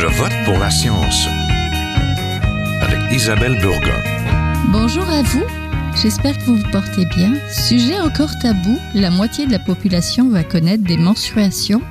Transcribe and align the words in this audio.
Je 0.00 0.06
vote 0.06 0.32
pour 0.44 0.56
la 0.60 0.70
science 0.70 1.26
avec 2.82 3.00
Isabelle 3.10 3.58
Burgon. 3.60 4.00
Bonjour 4.68 5.02
à 5.10 5.22
vous. 5.22 5.42
J'espère 6.00 6.38
que 6.38 6.44
vous 6.44 6.58
vous 6.58 6.70
portez 6.70 7.04
bien. 7.04 7.34
Sujet 7.50 7.98
encore 7.98 8.30
tabou, 8.40 8.78
la 8.94 9.10
moitié 9.10 9.44
de 9.44 9.50
la 9.50 9.58
population 9.58 10.28
va 10.28 10.44
connaître 10.44 10.84
des 10.84 10.96
menstruations. 10.96 11.82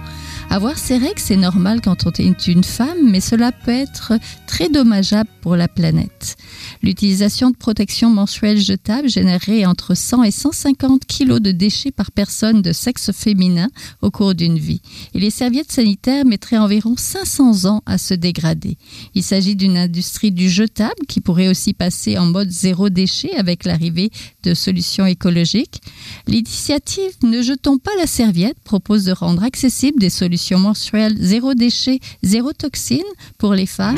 Avoir 0.49 0.77
ces 0.77 0.97
règles, 0.97 1.19
c'est 1.19 1.35
normal 1.35 1.81
quand 1.81 2.07
on 2.07 2.11
est 2.11 2.47
une 2.47 2.63
femme, 2.63 3.09
mais 3.11 3.19
cela 3.19 3.51
peut 3.51 3.71
être 3.71 4.13
très 4.47 4.69
dommageable 4.69 5.29
pour 5.41 5.57
la 5.57 5.67
planète. 5.67 6.37
L'utilisation 6.81 7.51
de 7.51 7.57
protection 7.57 8.09
mensuelle 8.09 8.57
jetable 8.57 9.09
générerait 9.09 9.65
entre 9.65 9.93
100 9.93 10.23
et 10.23 10.31
150 10.31 11.05
kilos 11.05 11.41
de 11.41 11.51
déchets 11.51 11.91
par 11.91 12.11
personne 12.11 12.61
de 12.61 12.71
sexe 12.71 13.11
féminin 13.11 13.67
au 14.01 14.09
cours 14.09 14.35
d'une 14.35 14.57
vie. 14.57 14.81
Et 15.13 15.19
les 15.19 15.31
serviettes 15.31 15.71
sanitaires 15.71 16.25
mettraient 16.25 16.57
environ 16.57 16.95
500 16.97 17.65
ans 17.65 17.83
à 17.85 17.97
se 17.97 18.13
dégrader. 18.13 18.77
Il 19.15 19.23
s'agit 19.23 19.55
d'une 19.55 19.77
industrie 19.77 20.31
du 20.31 20.49
jetable 20.49 21.05
qui 21.09 21.19
pourrait 21.19 21.49
aussi 21.49 21.73
passer 21.73 22.17
en 22.17 22.25
mode 22.25 22.49
zéro 22.49 22.89
déchet 22.89 23.35
avec 23.35 23.65
l'arrivée 23.65 24.11
de 24.43 24.53
solutions 24.53 25.05
écologiques. 25.05 25.81
L'initiative 26.25 27.11
Ne 27.23 27.41
jetons 27.41 27.77
pas 27.77 27.91
la 27.99 28.07
serviette 28.07 28.59
propose 28.63 29.03
de 29.03 29.11
rendre 29.11 29.43
accessibles 29.43 29.99
des 29.99 30.09
solutions 30.09 30.36
mensuelles 30.59 31.15
zéro 31.19 31.53
déchet, 31.53 31.99
zéro 32.23 32.53
toxine 32.53 32.99
pour 33.37 33.53
les 33.53 33.65
femmes. 33.65 33.97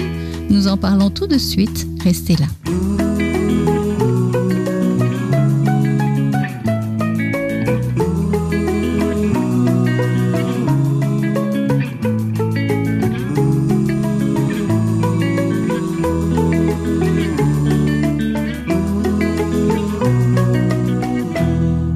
Nous 0.49 0.67
en 0.67 0.77
parlons 0.77 1.09
tout 1.09 1.27
de 1.27 1.37
suite. 1.37 1.87
Restez 2.03 2.35
là. 2.35 2.47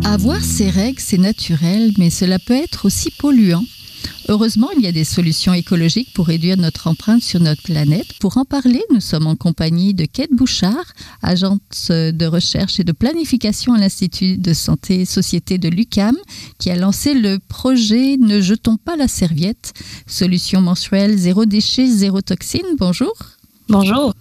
Avoir 0.06 0.42
ces 0.42 0.70
règles, 0.70 1.00
c'est 1.00 1.18
naturel, 1.18 1.92
mais 1.98 2.10
cela 2.10 2.38
peut 2.38 2.54
être 2.54 2.86
aussi 2.86 3.10
polluant. 3.10 3.66
Heureusement, 4.30 4.70
il 4.78 4.84
y 4.84 4.88
a 4.88 4.92
des 4.92 5.04
solutions 5.04 5.54
écologiques 5.54 6.14
pour 6.14 6.28
réduire 6.28 6.58
notre 6.58 6.88
empreinte 6.88 7.22
sur 7.22 7.40
notre 7.40 7.62
planète. 7.62 8.08
Pour 8.20 8.38
en 8.38 8.46
parler, 8.46 8.82
nous 8.92 9.02
sommes 9.02 9.28
en 9.28 9.36
compagnie 9.36 9.94
de 9.94 10.06
Kate 10.06 10.32
Bouchard, 10.32 10.94
agente 11.22 11.62
de 11.90 12.26
recherche 12.26 12.80
et 12.80 12.84
de 12.84 12.94
planification 12.94 13.74
à 13.74 13.80
l'Institut 13.80 14.38
de 14.38 14.54
santé 14.54 15.02
et 15.02 15.06
société 15.06 15.58
de 15.58 15.68
l'UCAM, 15.68 16.16
qui 16.58 16.70
a 16.70 16.76
lancé 16.76 17.14
le 17.14 17.38
projet 17.40 18.18
Ne 18.18 18.40
jetons 18.40 18.78
pas 18.78 18.96
la 18.96 19.08
serviette, 19.08 19.74
solution 20.08 20.62
mensuelle 20.62 21.18
zéro 21.18 21.46
déchet, 21.46 21.88
zéro 21.88 22.22
toxine. 22.22 22.62
Bonjour. 22.78 23.14
Bonjour. 23.68 24.14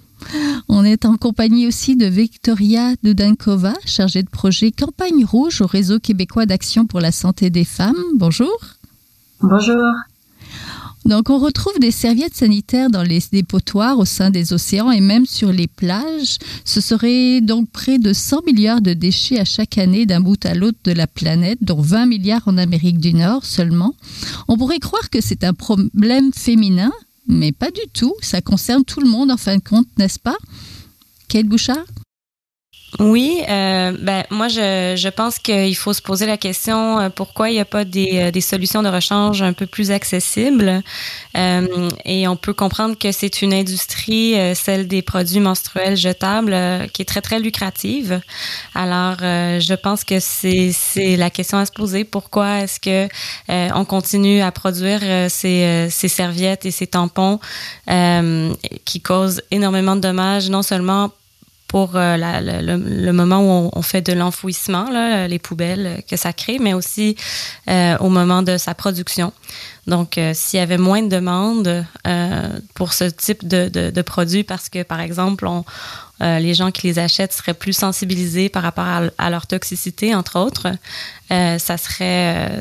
On 0.69 0.85
est 0.85 1.05
en 1.05 1.17
compagnie 1.17 1.67
aussi 1.67 1.97
de 1.97 2.07
Victoria 2.07 2.95
Dudankova, 3.03 3.75
chargée 3.85 4.23
de 4.23 4.31
projet 4.31 4.73
Campagne 4.73 5.25
Rouge 5.25 5.61
au 5.61 5.67
réseau 5.67 5.99
québécois 5.99 6.47
d'action 6.47 6.87
pour 6.87 7.01
la 7.01 7.13
santé 7.13 7.51
des 7.51 7.65
femmes. 7.65 8.03
Bonjour. 8.17 8.57
Bonjour. 9.43 9.83
Donc, 11.05 11.31
on 11.31 11.39
retrouve 11.39 11.77
des 11.81 11.91
serviettes 11.91 12.37
sanitaires 12.37 12.89
dans 12.89 13.03
les 13.03 13.19
dépotoirs 13.33 13.99
au 13.99 14.05
sein 14.05 14.31
des 14.31 14.53
océans 14.53 14.93
et 14.93 15.01
même 15.01 15.27
sur 15.27 15.53
les 15.53 15.67
plages. 15.67 16.39
Ce 16.65 16.81
serait 16.81 17.41
donc 17.41 17.69
près 17.71 17.99
de 17.99 18.13
100 18.13 18.43
milliards 18.47 18.81
de 18.81 18.93
déchets 18.93 19.41
à 19.41 19.45
chaque 19.45 19.79
année 19.79 20.07
d'un 20.07 20.21
bout 20.21 20.45
à 20.47 20.55
l'autre 20.55 20.79
de 20.85 20.93
la 20.93 21.09
planète, 21.09 21.59
dont 21.61 21.81
20 21.81 22.07
milliards 22.07 22.47
en 22.47 22.57
Amérique 22.57 22.99
du 22.99 23.15
Nord 23.15 23.45
seulement. 23.45 23.97
On 24.47 24.57
pourrait 24.57 24.79
croire 24.79 25.11
que 25.11 25.21
c'est 25.21 25.43
un 25.43 25.55
problème 25.55 26.33
féminin, 26.33 26.93
mais 27.27 27.51
pas 27.51 27.73
du 27.73 27.83
tout. 27.93 28.15
Ça 28.21 28.41
concerne 28.41 28.85
tout 28.85 29.01
le 29.01 29.09
monde 29.09 29.33
en 29.33 29.37
fin 29.37 29.57
de 29.57 29.63
compte, 29.63 29.89
n'est-ce 29.99 30.21
pas? 30.21 30.37
Kate 31.29 31.47
Bouchard? 31.47 31.85
Oui, 32.99 33.43
euh, 33.49 33.97
ben 33.99 34.25
moi 34.29 34.49
je, 34.49 34.95
je 34.97 35.09
pense 35.09 35.39
qu'il 35.39 35.75
faut 35.77 35.95
se 35.95 36.03
poser 36.03 36.27
la 36.27 36.37
question 36.37 37.01
euh, 37.01 37.09
pourquoi 37.09 37.49
il 37.49 37.55
n'y 37.55 37.61
a 37.61 37.65
pas 37.65 37.85
des, 37.87 38.11
euh, 38.15 38.31
des 38.31 38.43
solutions 38.43 38.83
de 38.83 38.89
rechange 38.89 39.41
un 39.41 39.55
peu 39.55 39.67
plus 39.67 39.91
accessibles? 39.91 40.83
Euh, 41.37 41.89
et 42.05 42.29
on 42.29 42.37
peut 42.37 42.53
comprendre 42.53 42.99
que 42.99 43.11
c'est 43.11 43.41
une 43.41 43.55
industrie, 43.55 44.35
celle 44.55 44.89
des 44.89 45.01
produits 45.01 45.41
menstruels 45.41 45.97
jetables, 45.97 46.55
qui 46.93 47.01
est 47.01 47.07
très 47.07 47.23
très 47.23 47.41
lucrative. 47.41 48.21
Alors 48.75 49.17
je 49.21 49.75
pense 49.75 50.05
que 50.05 50.21
c'est 50.21 50.71
c'est 50.73 51.17
la 51.17 51.31
question 51.31 51.59
à 51.59 51.65
se 51.65 51.73
poser 51.73 52.05
pourquoi 52.05 52.61
est-ce 52.61 52.79
que 52.79 53.09
on 53.49 53.85
continue 53.85 54.43
à 54.43 54.53
produire 54.53 55.01
ces, 55.31 55.89
ces 55.91 56.09
serviettes 56.09 56.67
et 56.67 56.71
ces 56.71 56.87
tampons 56.87 57.41
qui 58.85 59.01
causent 59.01 59.43
énormément 59.51 59.97
de 59.97 60.03
dommages 60.03 60.51
non 60.51 60.63
seulement 60.63 61.11
pour 61.73 61.97
euh, 61.97 62.19
le, 62.19 63.13
moment 63.13 63.41
où 63.41 63.71
on, 63.73 63.81
fait 63.81 64.03
de 64.03 64.13
l'enfouissement, 64.13 64.91
les 65.27 65.39
poubelles 65.39 66.03
que 66.07 66.19
ça 66.19 66.35
crée, 66.35 66.59
mais 66.59 66.75
aussi 66.75 67.17
euh, 67.67 67.97
au 67.97 68.11
moment 68.11 68.43
de 68.43 68.59
sa 68.59 68.75
production. 68.75 69.33
Donc, 69.87 70.19
euh, 70.19 70.33
s'il 70.35 70.61
y 70.61 70.63
avait 70.63 70.77
moins 70.77 71.03
de 71.03 71.09
demandes 71.09 71.87
pour 72.75 72.93
ce 72.93 73.05
type 73.05 73.49
de, 73.49 73.71
de, 73.71 74.03
produits, 74.03 74.45
parce 74.45 74.69
que, 74.69 74.83
par 74.83 75.01
exemple, 75.01 75.49
les 76.21 76.53
gens 76.53 76.71
qui 76.71 76.89
les 76.89 76.99
achètent 76.99 77.33
seraient 77.33 77.55
plus 77.55 77.73
sensibilisés 77.73 78.51
par 78.51 78.65
rapport 78.65 78.87
à, 79.17 79.31
leur 79.31 79.47
toxicité, 79.47 80.15
entre 80.15 80.39
autres, 80.39 80.69
ça 81.31 81.79
serait 81.79 82.61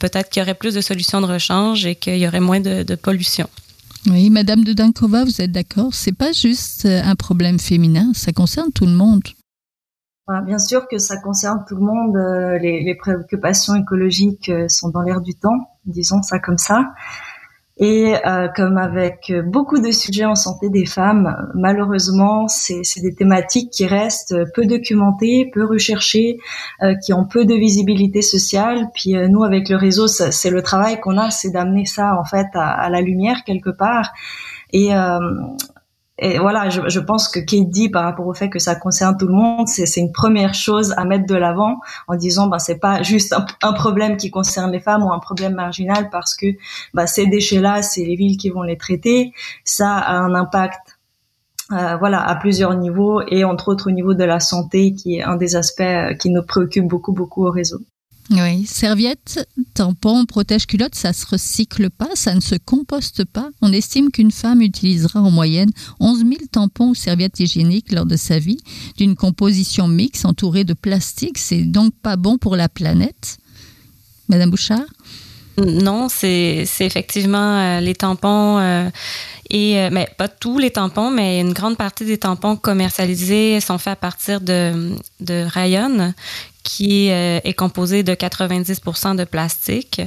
peut-être 0.00 0.30
qu'il 0.30 0.40
y 0.40 0.42
aurait 0.42 0.54
plus 0.54 0.74
de 0.74 0.80
solutions 0.80 1.20
de 1.20 1.26
rechange 1.26 1.86
et 1.86 1.94
qu'il 1.94 2.18
y 2.18 2.26
aurait 2.26 2.40
moins 2.40 2.60
de 2.60 2.94
pollution. 2.96 3.48
Oui, 4.06 4.30
Madame 4.30 4.64
de 4.64 4.72
Dankova, 4.72 5.24
vous 5.24 5.40
êtes 5.40 5.52
d'accord? 5.52 5.92
C'est 5.92 6.16
pas 6.16 6.32
juste 6.32 6.86
euh, 6.86 7.02
un 7.02 7.16
problème 7.16 7.58
féminin, 7.58 8.12
ça 8.14 8.32
concerne 8.32 8.72
tout 8.72 8.86
le 8.86 8.92
monde. 8.92 9.22
Bien 10.44 10.58
sûr 10.58 10.86
que 10.88 10.98
ça 10.98 11.16
concerne 11.16 11.64
tout 11.66 11.74
le 11.74 11.80
monde. 11.80 12.14
Euh, 12.16 12.58
les, 12.58 12.82
les 12.84 12.94
préoccupations 12.94 13.74
écologiques 13.74 14.50
euh, 14.50 14.68
sont 14.68 14.90
dans 14.90 15.00
l'air 15.00 15.22
du 15.22 15.34
temps, 15.34 15.56
disons 15.86 16.22
ça 16.22 16.38
comme 16.38 16.58
ça. 16.58 16.84
Et 17.80 18.14
euh, 18.26 18.48
comme 18.56 18.76
avec 18.76 19.32
beaucoup 19.46 19.78
de 19.78 19.92
sujets 19.92 20.24
en 20.24 20.34
santé 20.34 20.68
des 20.68 20.84
femmes, 20.84 21.36
malheureusement, 21.54 22.48
c'est 22.48 22.82
des 23.00 23.14
thématiques 23.14 23.70
qui 23.70 23.86
restent 23.86 24.34
peu 24.54 24.66
documentées, 24.66 25.48
peu 25.54 25.64
recherchées, 25.64 26.38
euh, 26.82 26.94
qui 27.04 27.12
ont 27.12 27.24
peu 27.24 27.44
de 27.44 27.54
visibilité 27.54 28.20
sociale. 28.20 28.88
Puis 28.94 29.16
euh, 29.16 29.28
nous, 29.28 29.44
avec 29.44 29.68
le 29.68 29.76
réseau, 29.76 30.08
c'est 30.08 30.50
le 30.50 30.62
travail 30.62 31.00
qu'on 31.00 31.16
a, 31.18 31.30
c'est 31.30 31.50
d'amener 31.50 31.84
ça 31.84 32.16
en 32.18 32.24
fait 32.24 32.46
à, 32.54 32.70
à, 32.70 32.90
la 32.90 33.00
lumière 33.00 33.44
quelque 33.44 33.70
part. 33.70 34.12
Et 34.72 34.94
euh, 34.94 35.18
et 36.20 36.38
voilà, 36.38 36.68
je, 36.68 36.98
pense 36.98 37.28
que 37.28 37.38
Kate 37.38 37.70
dit 37.70 37.88
par 37.88 38.02
rapport 38.02 38.26
au 38.26 38.34
fait 38.34 38.50
que 38.50 38.58
ça 38.58 38.74
concerne 38.74 39.16
tout 39.16 39.28
le 39.28 39.34
monde, 39.34 39.68
c'est 39.68 40.00
une 40.00 40.10
première 40.10 40.52
chose 40.52 40.92
à 40.96 41.04
mettre 41.04 41.26
de 41.26 41.36
l'avant 41.36 41.76
en 42.08 42.16
disant 42.16 42.48
bah 42.48 42.58
c'est 42.58 42.80
pas 42.80 43.02
juste 43.02 43.36
un, 43.62 43.72
problème 43.72 44.16
qui 44.16 44.30
concerne 44.30 44.72
les 44.72 44.80
femmes 44.80 45.04
ou 45.04 45.12
un 45.12 45.20
problème 45.20 45.54
marginal 45.54 46.10
parce 46.10 46.34
que 46.34 46.46
bah, 46.92 47.06
ces 47.06 47.26
déchets-là, 47.26 47.82
c'est 47.82 48.04
les 48.04 48.16
villes 48.16 48.36
qui 48.36 48.50
vont 48.50 48.62
les 48.62 48.76
traiter. 48.76 49.32
Ça 49.62 49.96
a 49.96 50.16
un 50.16 50.34
impact 50.34 50.98
euh, 51.70 51.96
voilà, 51.98 52.26
à 52.26 52.34
plusieurs 52.34 52.74
niveaux 52.74 53.20
et 53.28 53.44
entre 53.44 53.68
autres 53.68 53.88
au 53.88 53.92
niveau 53.92 54.14
de 54.14 54.24
la 54.24 54.40
santé, 54.40 54.94
qui 54.94 55.16
est 55.16 55.22
un 55.22 55.36
des 55.36 55.54
aspects 55.54 55.80
euh, 55.82 56.14
qui 56.14 56.30
nous 56.30 56.42
préoccupe 56.42 56.88
beaucoup, 56.88 57.12
beaucoup 57.12 57.46
au 57.46 57.50
réseau. 57.50 57.78
Oui, 58.30 58.66
serviette, 58.66 59.48
tampon, 59.72 60.26
protège-culotte, 60.26 60.94
ça 60.94 61.14
se 61.14 61.26
recycle 61.26 61.88
pas, 61.88 62.10
ça 62.14 62.34
ne 62.34 62.40
se 62.40 62.56
composte 62.56 63.24
pas. 63.24 63.48
On 63.62 63.72
estime 63.72 64.10
qu'une 64.10 64.30
femme 64.30 64.60
utilisera 64.60 65.22
en 65.22 65.30
moyenne 65.30 65.70
11 65.98 66.18
000 66.18 66.32
tampons 66.52 66.90
ou 66.90 66.94
serviettes 66.94 67.40
hygiéniques 67.40 67.90
lors 67.90 68.04
de 68.04 68.16
sa 68.16 68.38
vie, 68.38 68.60
d'une 68.98 69.16
composition 69.16 69.88
mixte 69.88 70.26
entourée 70.26 70.64
de 70.64 70.74
plastique. 70.74 71.38
C'est 71.38 71.62
donc 71.62 71.94
pas 72.02 72.16
bon 72.16 72.36
pour 72.36 72.54
la 72.54 72.68
planète. 72.68 73.38
Madame 74.28 74.50
Bouchard? 74.50 74.84
Non, 75.56 76.08
c'est 76.08 76.66
effectivement 76.80 77.58
euh, 77.58 77.80
les 77.80 77.94
tampons. 77.94 78.58
Euh, 78.58 78.90
et 79.50 79.78
euh, 79.78 79.88
mais 79.90 80.08
pas 80.18 80.28
tous 80.28 80.58
les 80.58 80.70
tampons, 80.70 81.10
mais 81.10 81.40
une 81.40 81.52
grande 81.52 81.76
partie 81.76 82.04
des 82.04 82.18
tampons 82.18 82.56
commercialisés 82.56 83.60
sont 83.60 83.78
faits 83.78 83.94
à 83.94 83.96
partir 83.96 84.40
de, 84.40 84.94
de 85.20 85.46
qui 86.68 87.10
euh, 87.10 87.40
est 87.44 87.54
composé 87.54 88.02
de 88.02 88.12
90 88.12 88.82
de 89.16 89.24
plastique. 89.24 90.02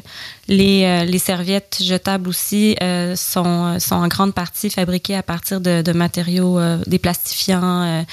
Les, 0.48 0.84
euh, 0.84 1.06
les 1.06 1.18
serviettes 1.18 1.80
jetables 1.82 2.30
aussi 2.30 2.76
euh, 2.84 3.16
sont, 3.16 3.80
en 3.90 4.08
grande 4.08 4.36
partie 4.36 4.70
fabriquées 4.70 5.16
à 5.16 5.24
partir 5.24 5.60
de, 5.60 5.92
matériaux 5.92 6.60
des 6.86 7.00
plastifiants 7.00 8.06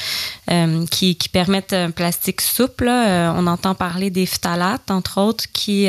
qui, 0.91 1.17
permettent 1.31 1.75
un 1.75 1.91
plastique 1.91 2.41
souple. 2.41 2.89
on 2.89 3.47
entend 3.47 3.75
parler 3.75 4.09
des 4.11 4.25
phtalates, 4.25 4.91
entre 4.91 5.21
autres, 5.21 5.45
qui 5.53 5.89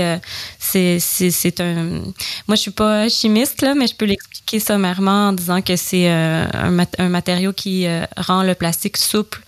c'est, 0.60 1.62
un... 1.62 1.76
Moi, 2.48 2.56
je 2.56 2.62
suis 2.62 2.72
pas 2.72 3.08
chimiste, 3.08 3.62
là, 3.62 3.74
mais 3.74 3.88
je 3.88 3.96
peux 3.96 4.06
l'expliquer 4.06 4.60
sommairement 4.60 5.30
en 5.30 5.34
disant 5.34 5.62
que 5.62 5.76
c'est 5.78 6.10
un 6.10 7.10
matériau 7.10 7.54
qui 7.54 7.88
rend 8.18 8.44
le 8.44 8.54
plastique 8.54 8.98
souple. 8.98 9.42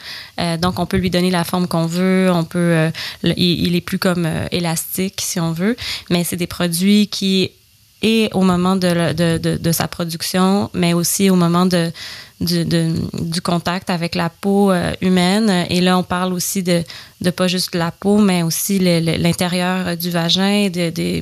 Donc, 0.57 0.79
on 0.79 0.85
peut 0.85 0.97
lui 0.97 1.09
donner 1.09 1.31
la 1.31 1.43
forme 1.43 1.67
qu'on 1.67 1.85
veut. 1.85 2.29
On 2.33 2.43
peut 2.43 2.91
il, 3.23 3.67
il, 3.67 3.75
est 3.75 3.81
plus 3.81 3.99
comme 3.99 4.25
euh, 4.25 4.47
élastique, 4.51 5.21
si 5.21 5.39
on 5.39 5.51
veut, 5.51 5.75
mais 6.09 6.23
c'est 6.23 6.35
des 6.35 6.47
produits 6.47 7.07
qui 7.07 7.51
et 8.03 8.29
au 8.33 8.41
moment 8.41 8.75
de, 8.75 9.13
de, 9.13 9.57
de 9.57 9.71
sa 9.71 9.88
production, 9.88 10.71
mais 10.73 10.93
aussi 10.93 11.29
au 11.29 11.35
moment 11.35 11.67
de, 11.67 11.91
du, 12.41 12.65
du 12.65 13.41
contact 13.41 13.89
avec 13.89 14.15
la 14.15 14.29
peau 14.29 14.71
euh, 14.71 14.93
humaine. 15.01 15.65
Et 15.69 15.79
là, 15.81 15.97
on 15.97 16.03
parle 16.03 16.33
aussi 16.33 16.63
de, 16.63 16.83
de 17.21 17.29
pas 17.29 17.47
juste 17.47 17.75
la 17.75 17.91
peau, 17.91 18.17
mais 18.17 18.43
aussi 18.43 18.79
l'intérieur 18.79 19.95
du 19.95 20.09
vagin, 20.09 20.69
de, 20.69 20.89
de 20.89 21.21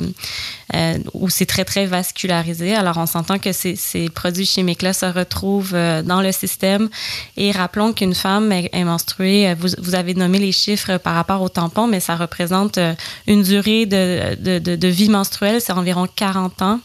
euh, 0.75 0.98
où 1.13 1.30
c'est 1.30 1.45
très, 1.45 1.66
très 1.66 1.86
vascularisé. 1.86 2.74
Alors, 2.74 2.98
on 2.98 3.06
s'entend 3.06 3.38
que 3.38 3.51
ces, 3.51 3.75
ces 3.75 4.10
produits 4.10 4.45
chimiques-là 4.45 4.94
se 4.94 5.06
retrouvent 5.06 5.75
euh, 5.75 6.01
dans 6.01 6.21
le 6.21 6.31
système. 6.31 6.89
Et 7.38 7.51
rappelons 7.51 7.94
qu'une 7.94 8.16
femme 8.16 8.51
est, 8.51 8.83
menstruée, 8.83 9.54
vous, 9.56 9.69
vous, 9.77 9.95
avez 9.95 10.13
nommé 10.13 10.39
les 10.39 10.51
chiffres 10.51 10.98
par 10.98 11.16
rapport 11.16 11.42
au 11.42 11.50
tampon, 11.50 11.88
mais 11.88 12.00
ça 12.00 12.16
représente 12.16 12.80
une 13.27 13.44
durée 13.44 13.86
de, 13.86 14.36
de, 14.36 14.75
de 14.75 14.88
vie 14.88 15.10
menstruelle, 15.10 15.60
c'est 15.60 15.74
environ 15.74 16.07
40 16.16 16.62
ans. 16.62 16.80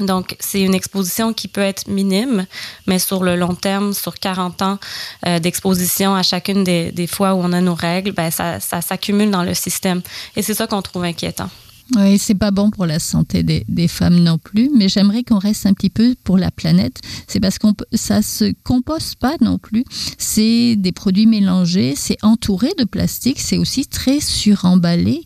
Donc, 0.00 0.36
c'est 0.40 0.60
une 0.60 0.74
exposition 0.74 1.32
qui 1.32 1.48
peut 1.48 1.60
être 1.60 1.88
minime, 1.88 2.46
mais 2.86 2.98
sur 2.98 3.22
le 3.22 3.36
long 3.36 3.54
terme, 3.54 3.92
sur 3.92 4.18
40 4.18 4.62
ans 4.62 4.78
euh, 5.26 5.38
d'exposition 5.38 6.14
à 6.14 6.22
chacune 6.22 6.64
des, 6.64 7.06
fois 7.06 7.34
où 7.34 7.38
on 7.38 7.52
a 7.52 7.60
nos 7.60 7.74
règles, 7.74 8.12
ben, 8.12 8.30
ça, 8.30 8.60
s'accumule 8.60 9.30
dans 9.30 9.42
le 9.42 9.54
système. 9.54 10.02
Et 10.36 10.42
c'est 10.42 10.54
ça 10.54 10.66
qu'on 10.66 10.82
trouve 10.82 11.04
inquiétant. 11.04 11.50
Oui, 11.96 12.18
c'est 12.18 12.36
pas 12.36 12.52
bon 12.52 12.70
pour 12.70 12.86
la 12.86 13.00
santé 13.00 13.42
des, 13.42 13.64
des 13.68 13.88
femmes 13.88 14.20
non 14.20 14.38
plus, 14.38 14.70
mais 14.76 14.88
j'aimerais 14.88 15.24
qu'on 15.24 15.38
reste 15.38 15.66
un 15.66 15.72
petit 15.72 15.90
peu 15.90 16.14
pour 16.22 16.38
la 16.38 16.52
planète. 16.52 17.00
C'est 17.26 17.40
parce 17.40 17.58
qu'on 17.58 17.74
ça 17.94 18.22
se 18.22 18.52
compose 18.62 19.16
pas 19.16 19.34
non 19.40 19.58
plus. 19.58 19.84
C'est 20.16 20.76
des 20.76 20.92
produits 20.92 21.26
mélangés, 21.26 21.94
c'est 21.96 22.18
entouré 22.22 22.68
de 22.78 22.84
plastique, 22.84 23.40
c'est 23.40 23.58
aussi 23.58 23.86
très 23.86 24.20
suremballé. 24.20 25.24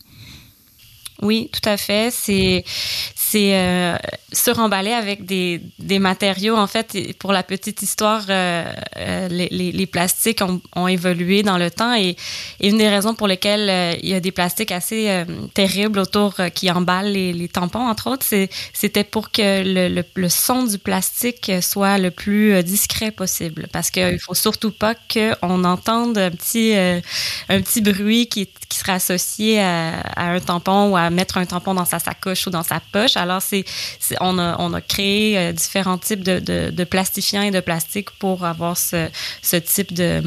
Oui, 1.25 1.51
tout 1.53 1.69
à 1.69 1.77
fait. 1.77 2.11
C'est 2.13 2.65
c'est 3.35 3.57
euh, 3.57 3.97
suremballé 4.33 4.93
avec 4.93 5.25
des, 5.25 5.61
matériaux. 5.99 6.57
En 6.57 6.69
fait, 6.69 6.97
pour 7.19 7.33
la 7.33 7.43
petite 7.43 7.83
histoire, 7.83 8.23
euh, 8.29 8.65
euh, 8.97 9.29
les, 9.29 9.87
plastiques 9.87 10.41
ont, 10.77 10.87
évolué 10.87 11.43
dans 11.43 11.59
le 11.59 11.69
temps 11.69 11.95
et, 11.95 12.15
une 12.61 12.79
des 12.79 12.89
raisons 12.89 13.15
pour 13.15 13.27
lesquelles 13.27 13.99
il 14.03 14.09
y 14.09 14.15
a 14.15 14.21
des 14.21 14.31
plastiques 14.31 14.71
assez 14.71 15.25
terribles 15.53 15.99
autour 15.99 16.35
qui 16.55 16.71
emballent 16.71 17.13
les, 17.13 17.49
tampons, 17.49 17.89
entre 17.89 18.09
autres, 18.09 18.27
c'était 18.73 19.05
pour 19.05 19.33
que 19.33 19.63
le, 20.15 20.29
son 20.29 20.63
du 20.63 20.79
plastique 20.79 21.51
soit 21.61 21.99
le 21.99 22.11
plus 22.13 22.63
discret 22.63 23.11
possible. 23.11 23.67
Parce 23.73 23.91
qu'il 23.91 24.21
faut 24.21 24.35
surtout 24.35 24.71
pas 24.71 24.95
qu'on 24.95 25.65
entende 25.65 26.19
un 26.19 26.31
petit, 26.31 26.75
un 26.75 27.61
petit 27.63 27.81
bruit 27.81 28.29
qui, 28.29 28.49
qui 28.69 28.79
serait 28.79 28.93
associé 28.93 29.61
à, 29.61 30.01
à 30.01 30.25
un 30.31 30.41
tampon 30.41 30.91
ou 30.91 30.97
à 30.97 31.11
mettre 31.11 31.39
un 31.39 31.47
tampon 31.47 31.75
dans 31.75 31.85
sa 31.85 31.99
sacoche 31.99 32.47
ou 32.47 32.51
dans 32.51 32.63
sa 32.63 32.81
poche. 32.93 33.17
Alors, 33.17 33.43
c'est, 33.43 33.65
on, 34.21 34.39
a, 34.39 34.57
on 34.59 34.73
a 34.73 34.81
créé 34.81 35.39
euh, 35.39 35.53
différents 35.53 35.99
types 35.99 36.23
de, 36.23 36.39
de, 36.39 36.71
de, 36.71 36.85
plastifiants 36.85 37.43
et 37.43 37.51
de 37.51 37.61
plastique 37.61 38.11
pour 38.13 38.45
avoir 38.45 38.77
ce, 38.77 39.09
ce 39.43 39.57
type 39.57 39.93
de, 39.93 40.23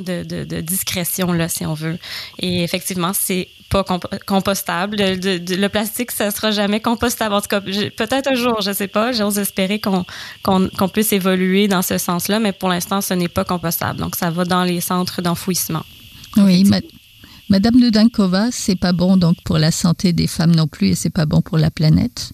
de, 0.00 0.22
de, 0.44 0.60
discrétion 0.60 1.32
là 1.32 1.48
si 1.48 1.66
on 1.66 1.74
veut. 1.74 1.98
Et 2.38 2.62
effectivement 2.62 3.12
c'est 3.12 3.48
pas 3.68 3.84
comp 3.84 4.06
compostable. 4.26 4.96
De, 4.96 5.14
de, 5.16 5.38
de, 5.38 5.54
le 5.56 5.68
plastique 5.68 6.10
ça 6.10 6.30
sera 6.30 6.50
jamais 6.50 6.80
compostable. 6.80 7.34
En 7.34 7.40
tout 7.40 7.48
cas 7.48 7.60
peut-être 7.60 8.28
un 8.28 8.34
jour 8.34 8.60
je 8.60 8.72
sais 8.72 8.88
pas. 8.88 9.12
J'ose 9.12 9.38
espérer 9.38 9.80
qu'on 9.80 10.04
qu'on 10.42 10.68
qu 10.68 10.88
puisse 10.92 11.12
évoluer 11.12 11.68
dans 11.68 11.82
ce 11.82 11.98
sens 11.98 12.28
là 12.28 12.38
mais 12.38 12.52
pour 12.52 12.68
l'instant 12.68 13.00
ce 13.00 13.14
n'est 13.14 13.28
pas 13.28 13.44
compostable. 13.44 13.98
Donc 13.98 14.16
ça 14.16 14.30
va 14.30 14.44
dans 14.44 14.64
les 14.64 14.80
centres 14.80 15.22
d'enfouissement. 15.22 15.84
Oui 16.36 16.64
Madame 17.50 17.80
de 17.80 17.88
Dankova, 17.88 18.50
c'est 18.50 18.76
pas 18.78 18.92
bon 18.92 19.16
donc 19.16 19.36
pour 19.42 19.56
la 19.56 19.70
santé 19.70 20.12
des 20.12 20.26
femmes 20.26 20.54
non 20.54 20.66
plus 20.66 20.88
et 20.88 20.94
c'est 20.94 21.08
pas 21.08 21.24
bon 21.24 21.40
pour 21.40 21.56
la 21.56 21.70
planète. 21.70 22.32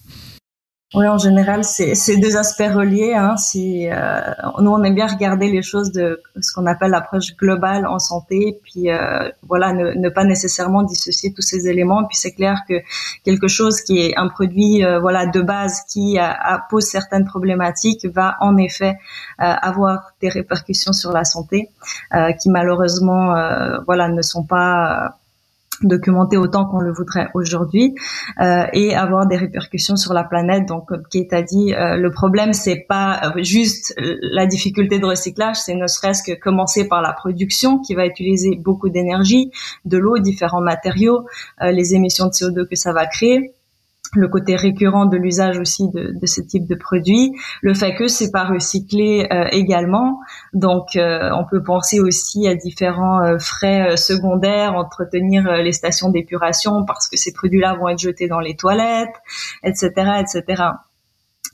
Oui, 0.94 1.08
en 1.08 1.18
général, 1.18 1.64
c'est 1.64 2.16
deux 2.18 2.36
aspects 2.36 2.72
reliés. 2.72 3.14
Hein. 3.14 3.34
Euh, 3.56 4.20
nous, 4.60 4.70
on 4.70 4.82
aime 4.84 4.94
bien 4.94 5.08
regarder 5.08 5.48
les 5.48 5.62
choses 5.62 5.90
de 5.90 6.22
ce 6.40 6.52
qu'on 6.52 6.66
appelle 6.66 6.92
l'approche 6.92 7.36
globale 7.36 7.84
en 7.86 7.98
santé, 7.98 8.60
puis 8.62 8.90
euh, 8.90 9.28
voilà, 9.42 9.72
ne, 9.72 9.92
ne, 9.92 10.08
pas 10.08 10.22
nécessairement 10.22 10.84
dissocier 10.84 11.32
tous 11.32 11.42
ces 11.42 11.66
éléments. 11.66 12.04
Puis 12.04 12.16
c'est 12.16 12.30
clair 12.30 12.60
que 12.68 12.74
quelque 13.24 13.48
chose 13.48 13.80
qui 13.80 13.98
est 13.98 14.16
un 14.16 14.28
produit, 14.28 14.84
euh, 14.84 15.00
voilà, 15.00 15.26
de 15.26 15.40
base 15.40 15.82
qui 15.88 16.16
a, 16.18 16.64
pose 16.70 16.84
certaines 16.84 17.24
problématiques 17.24 18.06
va 18.06 18.36
en 18.40 18.56
effet 18.56 18.96
euh, 19.40 19.44
avoir 19.62 20.12
des 20.20 20.28
répercussions 20.28 20.92
sur 20.92 21.10
la 21.10 21.24
santé, 21.24 21.70
euh, 22.14 22.30
qui 22.32 22.50
malheureusement, 22.50 23.34
euh, 23.34 23.78
voilà, 23.86 24.08
ne 24.08 24.22
sont 24.22 24.44
pas 24.44 25.18
documenter 25.82 26.36
autant 26.36 26.66
qu'on 26.66 26.80
le 26.80 26.92
voudrait 26.92 27.28
aujourd'hui 27.34 27.94
euh, 28.40 28.64
et 28.72 28.94
avoir 28.94 29.26
des 29.26 29.36
répercussions 29.36 29.96
sur 29.96 30.12
la 30.12 30.24
planète. 30.24 30.66
Donc, 30.66 30.86
comme 30.86 31.02
Kate 31.10 31.32
a 31.32 31.42
dit, 31.42 31.74
euh, 31.74 31.96
le 31.96 32.10
problème 32.10 32.52
c'est 32.52 32.84
pas 32.88 33.32
juste 33.38 33.94
la 33.98 34.46
difficulté 34.46 34.98
de 34.98 35.04
recyclage, 35.04 35.56
c'est 35.56 35.74
ne 35.74 35.86
serait-ce 35.86 36.22
que 36.22 36.38
commencer 36.38 36.88
par 36.88 37.02
la 37.02 37.12
production 37.12 37.78
qui 37.78 37.94
va 37.94 38.06
utiliser 38.06 38.56
beaucoup 38.56 38.88
d'énergie, 38.88 39.50
de 39.84 39.98
l'eau, 39.98 40.18
différents 40.18 40.60
matériaux, 40.60 41.26
euh, 41.62 41.70
les 41.70 41.94
émissions 41.94 42.26
de 42.26 42.32
CO2 42.32 42.68
que 42.68 42.76
ça 42.76 42.92
va 42.92 43.06
créer 43.06 43.52
le 44.16 44.28
côté 44.28 44.56
récurrent 44.56 45.06
de 45.06 45.16
l'usage 45.16 45.58
aussi 45.58 45.88
de, 45.90 46.12
de, 46.18 46.26
ce 46.26 46.40
type 46.40 46.66
de 46.66 46.74
produit, 46.74 47.32
le 47.62 47.74
fait 47.74 47.94
que 47.94 48.08
c'est 48.08 48.30
pas 48.30 48.44
recyclé 48.44 49.26
euh, 49.30 49.46
également. 49.52 50.20
Donc, 50.52 50.96
euh, 50.96 51.30
on 51.34 51.44
peut 51.44 51.62
penser 51.62 52.00
aussi 52.00 52.48
à 52.48 52.54
différents 52.54 53.22
euh, 53.24 53.38
frais 53.38 53.92
euh, 53.92 53.96
secondaires, 53.96 54.74
entretenir 54.74 55.46
euh, 55.46 55.62
les 55.62 55.72
stations 55.72 56.10
d'épuration 56.10 56.84
parce 56.86 57.08
que 57.08 57.16
ces 57.16 57.32
produits-là 57.32 57.74
vont 57.74 57.88
être 57.88 57.98
jetés 57.98 58.28
dans 58.28 58.40
les 58.40 58.56
toilettes, 58.56 59.14
etc., 59.62 59.90
etc. 60.20 60.62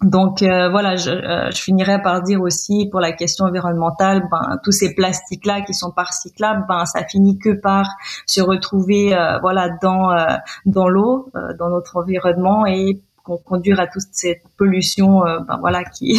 Donc 0.03 0.43
euh, 0.43 0.71
voilà, 0.71 0.97
je, 0.97 1.11
euh, 1.11 1.51
je, 1.51 1.61
finirais 1.61 2.01
par 2.01 2.23
dire 2.23 2.41
aussi 2.41 2.89
pour 2.91 3.01
la 3.01 3.13
question 3.13 3.45
environnementale, 3.45 4.27
ben, 4.31 4.59
tous 4.65 4.73
ces 4.73 4.95
plastiques 4.95 5.45
là 5.45 5.61
qui 5.61 5.75
sont 5.75 5.91
pas 5.91 6.05
recyclables, 6.05 6.65
ben 6.67 6.87
ça 6.87 7.05
finit 7.05 7.39
que 7.39 7.51
par 7.51 7.87
se 8.25 8.41
retrouver 8.41 9.15
euh, 9.15 9.39
voilà 9.41 9.69
dans 9.83 10.11
euh, 10.11 10.25
dans 10.65 10.89
l'eau, 10.89 11.31
euh, 11.37 11.53
dans 11.59 11.69
notre 11.69 11.99
environnement 11.99 12.65
et 12.65 12.99
conduire 13.45 13.79
à 13.79 13.87
toute 13.87 14.09
cette 14.11 14.43
pollution 14.57 15.21
ben 15.21 15.59
voilà 15.61 15.85
qui 15.85 16.19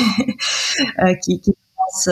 qui, 1.23 1.41
qui 1.41 1.53
passe 1.75 2.09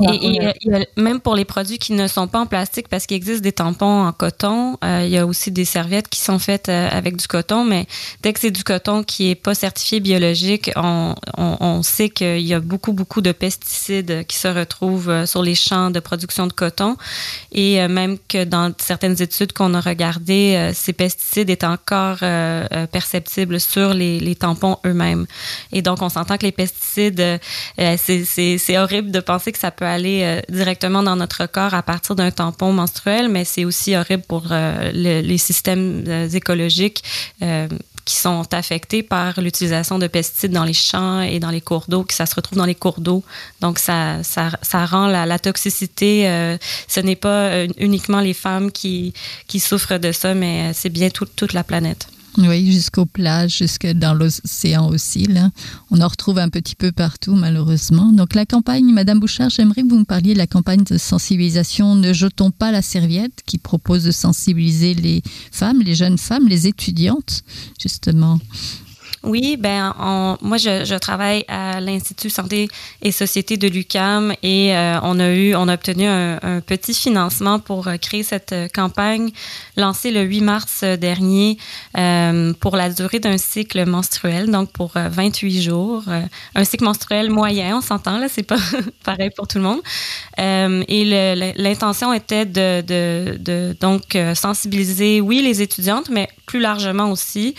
et, 0.00 0.36
et, 0.36 0.86
même 0.96 1.20
pour 1.20 1.34
les 1.34 1.44
produits 1.44 1.78
qui 1.78 1.92
ne 1.92 2.06
sont 2.06 2.28
pas 2.28 2.40
en 2.40 2.46
plastique, 2.46 2.88
parce 2.88 3.06
qu'il 3.06 3.16
existe 3.16 3.42
des 3.42 3.52
tampons 3.52 4.06
en 4.06 4.12
coton, 4.12 4.78
euh, 4.84 5.02
il 5.04 5.10
y 5.10 5.18
a 5.18 5.26
aussi 5.26 5.50
des 5.50 5.64
serviettes 5.64 6.08
qui 6.08 6.20
sont 6.20 6.38
faites 6.38 6.68
euh, 6.68 6.88
avec 6.90 7.16
du 7.16 7.26
coton, 7.26 7.64
mais 7.64 7.86
dès 8.22 8.32
que 8.32 8.40
c'est 8.40 8.50
du 8.50 8.64
coton 8.64 9.02
qui 9.02 9.30
est 9.30 9.34
pas 9.34 9.54
certifié 9.54 10.00
biologique, 10.00 10.70
on, 10.76 11.14
on, 11.36 11.56
on 11.60 11.82
sait 11.82 12.08
qu'il 12.08 12.40
y 12.40 12.54
a 12.54 12.60
beaucoup, 12.60 12.92
beaucoup 12.92 13.20
de 13.20 13.32
pesticides 13.32 14.26
qui 14.26 14.36
se 14.36 14.48
retrouvent 14.48 15.10
euh, 15.10 15.26
sur 15.26 15.42
les 15.42 15.54
champs 15.54 15.90
de 15.90 16.00
production 16.00 16.46
de 16.46 16.52
coton. 16.52 16.96
Et 17.52 17.80
euh, 17.80 17.88
même 17.88 18.16
que 18.28 18.44
dans 18.44 18.72
certaines 18.78 19.20
études 19.20 19.52
qu'on 19.52 19.74
a 19.74 19.80
regardées, 19.80 20.54
euh, 20.56 20.72
ces 20.74 20.92
pesticides 20.92 21.50
étaient 21.50 21.66
encore 21.66 22.18
euh, 22.22 22.86
perceptibles 22.86 23.60
sur 23.60 23.94
les, 23.94 24.20
les 24.20 24.34
tampons 24.34 24.78
eux-mêmes. 24.86 25.26
Et 25.72 25.82
donc, 25.82 26.02
on 26.02 26.08
s'entend 26.08 26.36
que 26.36 26.46
les 26.46 26.52
pesticides, 26.52 27.40
c'est 27.76 28.78
horrible 28.78 29.10
de 29.10 29.20
penser 29.20 29.52
que 29.52 29.58
ça 29.58 29.70
peut 29.70 29.79
aller 29.86 30.22
euh, 30.22 30.40
directement 30.48 31.02
dans 31.02 31.16
notre 31.16 31.46
corps 31.46 31.74
à 31.74 31.82
partir 31.82 32.14
d'un 32.16 32.30
tampon 32.30 32.72
menstruel, 32.72 33.28
mais 33.28 33.44
c'est 33.44 33.64
aussi 33.64 33.96
horrible 33.96 34.22
pour 34.26 34.44
euh, 34.50 34.90
le, 34.92 35.20
les 35.20 35.38
systèmes 35.38 36.04
euh, 36.08 36.28
écologiques 36.28 37.02
qui 38.04 38.16
sont 38.16 38.54
affectés 38.54 39.02
par 39.02 39.40
l'utilisation 39.40 39.98
de 39.98 40.06
pesticides 40.06 40.52
dans 40.52 40.64
les 40.64 40.72
champs 40.72 41.20
et 41.20 41.38
dans 41.38 41.50
les 41.50 41.60
cours 41.60 41.84
d'eau, 41.88 42.02
que 42.02 42.14
ça 42.14 42.26
se 42.26 42.34
retrouve 42.34 42.58
dans 42.58 42.64
les 42.64 42.74
cours 42.74 43.00
d'eau. 43.00 43.22
Donc, 43.60 43.78
ça, 43.78 44.22
ça, 44.22 44.86
rend 44.86 45.06
la, 45.06 45.38
toxicité, 45.38 46.24
ce 46.88 47.00
n'est 47.00 47.16
pas 47.16 47.64
uniquement 47.78 48.20
les 48.20 48.34
femmes 48.34 48.72
qui, 48.72 49.14
qui 49.46 49.60
souffrent 49.60 49.98
de 49.98 50.12
ça, 50.12 50.34
mais 50.34 50.72
c'est 50.72 50.88
bien 50.88 51.10
tout, 51.10 51.26
toute 51.26 51.52
la 51.52 51.62
planète. 51.62 52.08
Oui, 52.38 52.70
jusqu'aux 52.72 53.06
plages, 53.06 53.58
jusque 53.58 53.86
dans 53.86 54.14
l'océan 54.14 54.88
aussi. 54.88 55.26
Là. 55.26 55.50
On 55.90 56.00
en 56.00 56.08
retrouve 56.08 56.38
un 56.38 56.48
petit 56.48 56.76
peu 56.76 56.92
partout, 56.92 57.34
malheureusement. 57.34 58.12
Donc 58.12 58.34
la 58.34 58.46
campagne, 58.46 58.92
Madame 58.92 59.18
Bouchard, 59.18 59.50
j'aimerais 59.50 59.82
que 59.82 59.88
vous 59.88 59.98
me 59.98 60.04
parliez 60.04 60.34
de 60.34 60.38
la 60.38 60.46
campagne 60.46 60.84
de 60.84 60.96
sensibilisation 60.96 61.96
Ne 61.96 62.12
jetons 62.12 62.50
pas 62.50 62.70
la 62.70 62.82
serviette, 62.82 63.42
qui 63.46 63.58
propose 63.58 64.04
de 64.04 64.12
sensibiliser 64.12 64.94
les 64.94 65.22
femmes, 65.50 65.80
les 65.82 65.94
jeunes 65.94 66.18
femmes, 66.18 66.48
les 66.48 66.66
étudiantes, 66.66 67.42
justement. 67.80 68.38
Oui, 69.22 69.58
ben 69.58 69.94
moi 70.40 70.56
je, 70.56 70.96
travaille 70.96 71.44
à 71.46 71.78
l'Institut 71.80 72.30
Santé 72.30 72.68
et 73.02 73.12
Société 73.12 73.58
de 73.58 73.68
l'UCAM 73.68 74.32
et 74.42 74.74
euh, 74.74 74.98
on 75.02 75.20
a 75.20 75.30
eu 75.30 75.54
on 75.54 75.68
a 75.68 75.74
obtenu 75.74 76.06
un, 76.06 76.60
petit 76.64 76.94
financement 76.94 77.58
pour 77.58 77.88
euh, 77.88 77.98
créer 77.98 78.22
cette 78.22 78.52
euh, 78.52 78.68
campagne 78.72 79.30
lancée 79.76 80.10
le 80.10 80.22
8 80.22 80.40
mars 80.40 80.84
dernier 80.84 81.58
pour 82.60 82.76
la 82.76 82.88
durée 82.88 83.18
d'un 83.18 83.36
cycle 83.36 83.84
menstruel, 83.84 84.50
donc 84.50 84.72
pour 84.72 84.92
28 84.94 85.62
jours, 85.62 86.04
un 86.54 86.64
cycle 86.64 86.84
menstruel 86.84 87.30
moyen, 87.30 87.76
on 87.76 87.80
s'entend 87.80 88.18
là, 88.18 88.28
c'est 88.28 88.42
pas 88.42 88.56
pareil 89.04 89.30
pour 89.36 89.48
tout 89.48 89.58
le 89.58 89.64
monde. 89.64 89.80
et 90.38 91.54
l'intention 91.56 92.12
était 92.12 92.46
de, 92.46 92.80
de, 92.80 93.36
de 93.38 93.76
donc 93.80 94.16
sensibiliser 94.34 95.20
oui 95.20 95.42
les 95.42 95.62
étudiantes, 95.62 96.08
mais 96.10 96.28
plus 96.46 96.60
largement 96.60 97.10
aussi, 97.10 97.54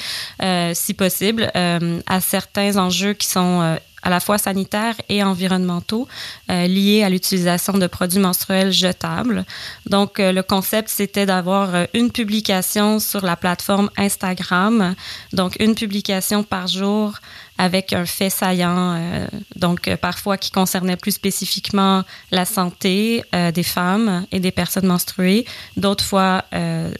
si 0.73 0.93
possible 0.93 1.50
à 1.53 2.21
certains 2.21 2.77
enjeux 2.77 3.13
qui 3.13 3.27
sont 3.27 3.77
à 4.03 4.09
la 4.09 4.19
fois 4.19 4.37
sanitaires 4.37 4.95
et 5.09 5.23
environnementaux 5.23 6.07
euh, 6.49 6.67
liés 6.67 7.03
à 7.03 7.09
l'utilisation 7.09 7.77
de 7.77 7.87
produits 7.87 8.19
menstruels 8.19 8.71
jetables. 8.71 9.45
Donc, 9.87 10.19
euh, 10.19 10.31
le 10.31 10.43
concept, 10.43 10.89
c'était 10.89 11.25
d'avoir 11.25 11.75
euh, 11.75 11.85
une 11.93 12.11
publication 12.11 12.99
sur 12.99 13.23
la 13.23 13.35
plateforme 13.35 13.89
Instagram, 13.97 14.95
donc 15.33 15.55
une 15.59 15.75
publication 15.75 16.43
par 16.43 16.67
jour 16.67 17.13
avec 17.57 17.93
un 17.93 18.05
fait 18.05 18.31
saillant, 18.31 19.27
donc 19.55 19.93
parfois 19.97 20.37
qui 20.37 20.49
concernait 20.49 20.95
plus 20.95 21.11
spécifiquement 21.11 22.03
la 22.31 22.45
santé 22.45 23.23
des 23.53 23.61
femmes 23.61 24.25
et 24.31 24.39
des 24.39 24.49
personnes 24.49 24.87
menstruées, 24.87 25.45
d'autres 25.77 26.03
fois 26.03 26.43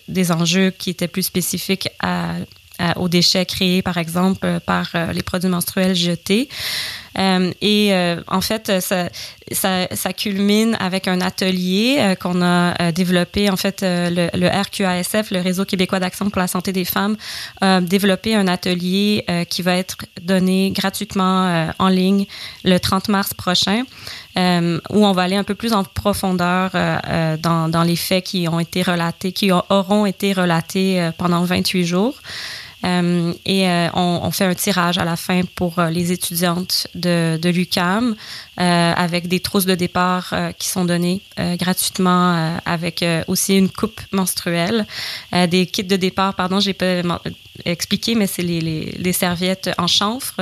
des 0.07 0.31
enjeux 0.31 0.69
qui 0.69 0.91
étaient 0.91 1.07
plus 1.07 1.23
spécifiques 1.23 1.89
à 1.99 2.35
euh, 2.81 2.93
aux 2.95 3.09
déchets 3.09 3.45
créés, 3.45 3.81
par 3.81 3.97
exemple, 3.97 4.39
euh, 4.43 4.59
par 4.59 4.89
euh, 4.95 5.13
les 5.13 5.21
produits 5.21 5.49
menstruels 5.49 5.95
jetés. 5.95 6.49
et 7.61 7.93
en 8.27 8.41
fait, 8.41 8.79
ça, 8.79 9.09
ça, 9.51 9.87
ça, 9.93 10.13
culmine 10.13 10.77
avec 10.79 11.09
un 11.09 11.19
atelier 11.19 12.15
qu'on 12.21 12.41
a 12.41 12.91
développé. 12.93 13.49
En 13.49 13.57
fait, 13.57 13.81
le, 13.83 14.29
le, 14.33 14.47
RQASF, 14.47 15.29
le 15.31 15.41
Réseau 15.41 15.65
québécois 15.65 15.99
d'action 15.99 16.29
pour 16.29 16.39
la 16.39 16.47
santé 16.47 16.71
des 16.71 16.85
femmes, 16.85 17.17
a 17.59 17.81
développé 17.81 18.33
un 18.33 18.47
atelier 18.47 19.25
qui 19.49 19.61
va 19.61 19.75
être 19.75 19.97
donné 20.21 20.71
gratuitement 20.71 21.69
en 21.79 21.89
ligne 21.89 22.27
le 22.63 22.79
30 22.79 23.09
mars 23.09 23.33
prochain. 23.33 23.83
Euh, 24.37 24.79
où 24.89 25.05
on 25.05 25.11
va 25.11 25.23
aller 25.23 25.35
un 25.35 25.43
peu 25.43 25.55
plus 25.55 25.73
en 25.73 25.83
profondeur 25.83 26.71
euh, 26.73 27.35
dans, 27.35 27.67
dans, 27.67 27.83
les 27.83 27.97
faits 27.97 28.23
qui 28.23 28.47
ont 28.47 28.61
été 28.61 28.81
relatés, 28.81 29.33
qui 29.33 29.51
auront 29.51 30.05
été 30.05 30.31
relatés 30.31 31.09
pendant 31.17 31.43
28 31.43 31.85
jours. 31.85 32.15
Euh, 32.83 33.33
et 33.45 33.69
euh, 33.69 33.89
on, 33.93 34.21
on, 34.23 34.31
fait 34.31 34.45
un 34.45 34.55
tirage 34.55 34.97
à 34.97 35.05
la 35.05 35.15
fin 35.15 35.41
pour 35.55 35.77
euh, 35.77 35.89
les 35.89 36.11
étudiantes 36.11 36.87
de, 36.95 37.37
de 37.39 37.49
l'UCAM 37.49 38.15
avec 38.57 39.27
des 39.27 39.39
trousses 39.39 39.65
de 39.65 39.73
départ 39.73 40.35
qui 40.59 40.67
sont 40.67 40.85
données 40.85 41.21
gratuitement 41.57 42.59
avec 42.63 43.03
aussi 43.27 43.57
une 43.57 43.69
coupe 43.69 43.99
menstruelle, 44.11 44.85
des 45.49 45.65
kits 45.65 45.83
de 45.83 45.95
départ, 45.95 46.35
pardon, 46.35 46.59
j'ai 46.59 46.73
pas 46.73 47.01
expliqué, 47.65 48.13
mais 48.13 48.27
c'est 48.27 48.43
les, 48.43 48.61
les, 48.61 48.95
les, 48.99 49.13
serviettes 49.13 49.71
en 49.79 49.87
chanfre. 49.87 50.35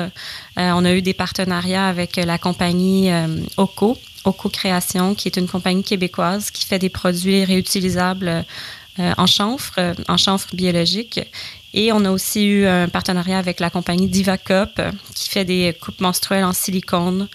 on 0.58 0.84
a 0.84 0.94
eu 0.94 1.02
des 1.02 1.14
partenariats 1.14 1.88
avec 1.88 2.18
la 2.18 2.38
compagnie 2.38 3.10
OCO, 3.56 3.98
OCO 4.26 4.50
Création, 4.50 5.16
qui 5.16 5.30
est 5.30 5.38
une 5.38 5.48
compagnie 5.48 5.84
québécoise 5.84 6.52
qui 6.52 6.66
fait 6.66 6.80
des 6.80 6.90
produits 6.90 7.46
réutilisables 7.46 8.44
en 8.98 9.28
chanfre, 9.28 9.94
en 10.10 10.18
chanfre 10.18 10.54
biologique. 10.54 11.22
Et 11.74 11.92
on 11.92 12.04
a 12.06 12.12
aussi 12.12 12.46
eu 12.48 12.66
un 12.66 12.88
partenariat 12.88 13.38
avec 13.38 13.60
la 13.60 13.70
compagnie 13.70 14.08
Divacop 14.08 14.82
qui 15.16 15.30
fait 15.30 15.46
des 15.46 15.76
coupes 15.80 16.00
menstruelles 16.02 16.44
en 16.44 16.54
silicone. 16.54 17.28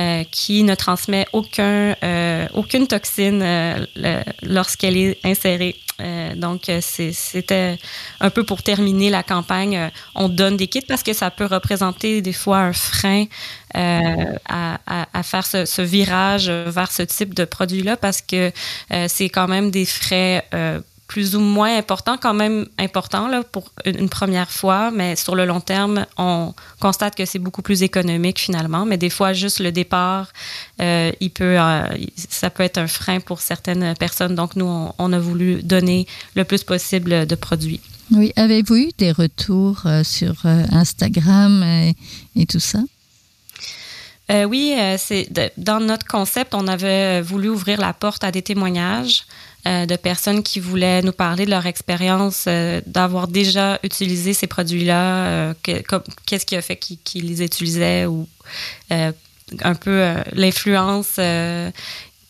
Euh, 0.00 0.22
qui 0.30 0.62
ne 0.62 0.76
transmet 0.76 1.26
aucun, 1.32 1.96
euh, 2.04 2.46
aucune 2.54 2.86
toxine 2.86 3.42
euh, 3.42 4.22
lorsqu'elle 4.42 4.96
est 4.96 5.18
insérée. 5.24 5.74
Euh, 6.00 6.36
donc, 6.36 6.70
c'était 6.80 7.76
un 8.20 8.30
peu 8.30 8.44
pour 8.44 8.62
terminer 8.62 9.10
la 9.10 9.24
campagne. 9.24 9.90
on 10.14 10.28
donne 10.28 10.56
des 10.56 10.68
kits 10.68 10.82
parce 10.86 11.02
que 11.02 11.12
ça 11.12 11.32
peut 11.32 11.46
représenter 11.46 12.22
des 12.22 12.32
fois 12.32 12.58
un 12.58 12.72
frein 12.72 13.24
à, 13.74 14.78
à, 14.86 15.22
faire 15.24 15.44
ce, 15.44 15.82
virage 15.82 16.48
vers 16.48 16.92
ce 16.92 17.02
type 17.02 17.34
de 17.34 17.44
produit-là 17.44 17.96
parce 17.96 18.22
que 18.22 18.52
c'est 19.08 19.30
quand 19.30 19.48
même 19.48 19.72
des 19.72 19.84
frais 19.84 20.44
plus 21.08 21.34
ou 21.34 21.40
moins 21.40 21.76
important, 21.76 22.18
quand 22.18 22.34
même 22.34 22.66
important 22.78 23.28
là, 23.28 23.42
pour 23.42 23.72
une 23.86 24.10
première 24.10 24.50
fois, 24.50 24.90
mais 24.90 25.16
sur 25.16 25.34
le 25.34 25.46
long 25.46 25.60
terme, 25.60 26.04
on 26.18 26.54
constate 26.80 27.16
que 27.16 27.24
c'est 27.24 27.38
beaucoup 27.38 27.62
plus 27.62 27.82
économique 27.82 28.38
finalement. 28.38 28.84
Mais 28.84 28.98
des 28.98 29.08
fois, 29.08 29.32
juste 29.32 29.58
le 29.58 29.72
départ, 29.72 30.28
euh, 30.82 31.10
il 31.20 31.30
peut, 31.30 31.58
euh, 31.58 31.88
ça 32.16 32.50
peut 32.50 32.62
être 32.62 32.76
un 32.76 32.86
frein 32.86 33.20
pour 33.20 33.40
certaines 33.40 33.94
personnes. 33.96 34.34
Donc 34.34 34.54
nous, 34.54 34.66
on, 34.66 34.92
on, 34.98 35.12
a 35.14 35.18
voulu 35.18 35.62
donner 35.62 36.06
le 36.34 36.44
plus 36.44 36.62
possible 36.62 37.26
de 37.26 37.34
produits. 37.34 37.80
Oui, 38.10 38.32
avez-vous 38.36 38.76
eu 38.76 38.90
des 38.98 39.12
retours 39.12 39.80
euh, 39.86 40.04
sur 40.04 40.34
Instagram 40.44 41.62
et, 41.62 41.94
et 42.36 42.44
tout 42.44 42.60
ça? 42.60 42.80
Euh, 44.30 44.44
oui, 44.44 44.74
c'est 44.98 45.26
dans 45.56 45.80
notre 45.80 46.06
concept, 46.06 46.54
on 46.54 46.66
avait 46.66 47.22
voulu 47.22 47.48
ouvrir 47.48 47.80
la 47.80 47.94
porte 47.94 48.24
à 48.24 48.30
des 48.30 48.42
témoignages 48.42 49.24
euh, 49.66 49.86
de 49.86 49.96
personnes 49.96 50.44
qui 50.44 50.60
voulaient 50.60 51.02
nous 51.02 51.12
parler 51.12 51.44
de 51.44 51.50
leur 51.50 51.66
expérience 51.66 52.44
euh, 52.46 52.80
d'avoir 52.86 53.26
déjà 53.26 53.80
utilisé 53.82 54.32
ces 54.32 54.46
produits-là, 54.46 55.26
euh, 55.26 55.54
qu'est-ce 56.26 56.46
qui 56.46 56.54
a 56.54 56.62
fait 56.62 56.76
qu'ils 56.76 57.26
les 57.26 57.42
utilisaient 57.42 58.06
ou 58.06 58.28
un 58.90 59.74
peu 59.74 60.14
l'influence 60.32 61.18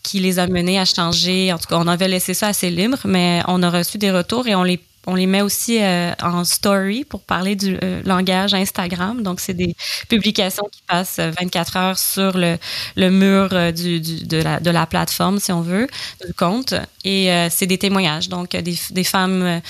qui 0.03 0.21
les 0.21 0.39
a 0.39 0.47
menés 0.47 0.79
à 0.79 0.85
changer. 0.87 1.53
En 1.53 1.59
tout 1.59 1.67
cas, 1.67 1.77
on 1.79 1.87
avait 1.87 2.09
laissé 2.09 2.33
ça 2.33 2.49
assez 2.49 2.71
libre, 2.71 2.99
mais 3.05 3.43
on 3.47 3.63
a 3.63 3.71
reçu 3.71 3.99
des 3.99 4.11
retours 4.11 4.47
et 4.47 4.55
on 4.55 4.63
les 4.63 4.81
on 5.09 5.15
les 5.15 5.27
met 5.27 5.41
aussi 5.41 5.79
euh, 5.81 6.13
en 6.23 6.45
story 6.45 7.03
pour 7.03 7.23
parler 7.23 7.57
du 7.57 7.79
euh, 7.83 8.03
langage 8.05 8.53
Instagram. 8.53 9.23
Donc, 9.23 9.41
c'est 9.41 9.55
des 9.55 9.75
publications 10.11 10.69
qui 10.71 10.83
passent 10.87 11.19
24 11.19 11.77
heures 11.79 11.99
sur 11.99 12.37
le, 12.37 12.59
mur 13.09 13.49
euh, 13.53 13.73
du, 13.73 14.01
de, 14.01 14.71
la, 14.71 14.87
plateforme, 14.87 15.39
si 15.41 15.51
on 15.51 15.63
veut, 15.63 15.87
du 16.27 16.35
compte. 16.35 16.75
Et 17.05 17.31
c'est 17.49 17.67
des 17.67 17.79
témoignages. 17.79 18.29
Donc, 18.29 18.55
des, 18.55 19.05
femmes 19.05 19.63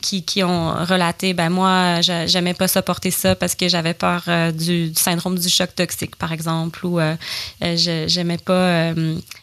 qui, 0.00 0.42
ont 0.42 0.72
relaté, 0.86 1.34
ben 1.34 1.50
moi, 1.50 2.00
j'aimais 2.00 2.54
pas 2.54 2.68
ça 2.68 2.80
porter 2.80 3.10
ça 3.10 3.34
parce 3.34 3.54
que 3.54 3.68
j'avais 3.68 3.92
peur 3.92 4.22
du, 4.54 4.88
du, 4.88 4.94
syndrome 5.00 5.38
du 5.38 5.50
choc 5.50 5.74
toxique, 5.74 6.16
par 6.16 6.32
exemple, 6.32 6.86
ou 6.86 6.98
j'aimais 7.60 8.38
pas 8.38 8.92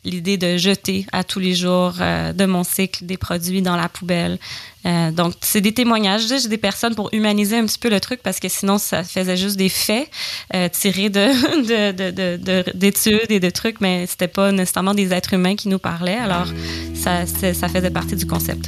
l'idée 0.03 0.37
de 0.37 0.57
jeter 0.57 1.05
à 1.11 1.23
tous 1.23 1.39
les 1.39 1.53
jours 1.53 1.93
de 1.93 2.45
mon 2.45 2.63
cycle 2.63 3.05
des 3.05 3.17
produits 3.17 3.61
dans 3.61 3.75
la 3.75 3.87
poubelle. 3.87 4.39
Euh, 4.85 5.11
donc, 5.11 5.33
c'est 5.43 5.61
des 5.61 5.73
témoignages 5.73 6.27
juste 6.27 6.47
des 6.49 6.57
personnes 6.57 6.95
pour 6.95 7.09
humaniser 7.13 7.57
un 7.57 7.65
petit 7.65 7.79
peu 7.79 7.89
le 7.89 7.99
truc 7.99 8.21
parce 8.23 8.39
que 8.39 8.49
sinon, 8.49 8.77
ça 8.77 9.03
faisait 9.03 9.37
juste 9.37 9.57
des 9.57 9.69
faits 9.69 10.09
euh, 10.53 10.69
tirés 10.69 11.09
de, 11.09 11.91
de, 11.91 12.37
de, 12.37 12.63
d'études 12.73 13.31
et 13.31 13.39
de 13.39 13.49
trucs, 13.49 13.81
mais 13.81 14.05
c'était 14.07 14.27
pas 14.27 14.51
nécessairement 14.51 14.93
des 14.93 15.13
êtres 15.13 15.33
humains 15.33 15.55
qui 15.55 15.69
nous 15.69 15.79
parlaient. 15.79 16.13
Alors, 16.17 16.47
ça, 16.95 17.25
ça 17.25 17.69
faisait 17.69 17.91
partie 17.91 18.15
du 18.15 18.25
concept. 18.25 18.67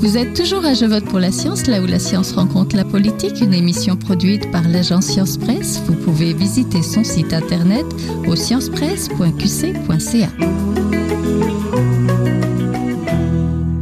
Vous 0.00 0.16
êtes 0.16 0.34
toujours 0.34 0.64
à 0.64 0.72
Je 0.72 0.86
vote 0.86 1.04
pour 1.04 1.18
la 1.18 1.30
science, 1.30 1.66
là 1.66 1.82
où 1.82 1.86
la 1.86 1.98
science 1.98 2.32
rencontre 2.32 2.74
la 2.74 2.86
politique, 2.86 3.42
une 3.42 3.52
émission 3.52 3.98
produite 3.98 4.50
par 4.50 4.66
l'agence 4.66 5.04
Science 5.04 5.36
Presse. 5.36 5.78
Vous 5.84 5.94
pouvez 5.94 6.32
visiter 6.32 6.82
son 6.82 7.04
site 7.04 7.34
internet 7.34 7.84
au 8.26 8.34
sciencepresse.qc.ca. 8.34 10.30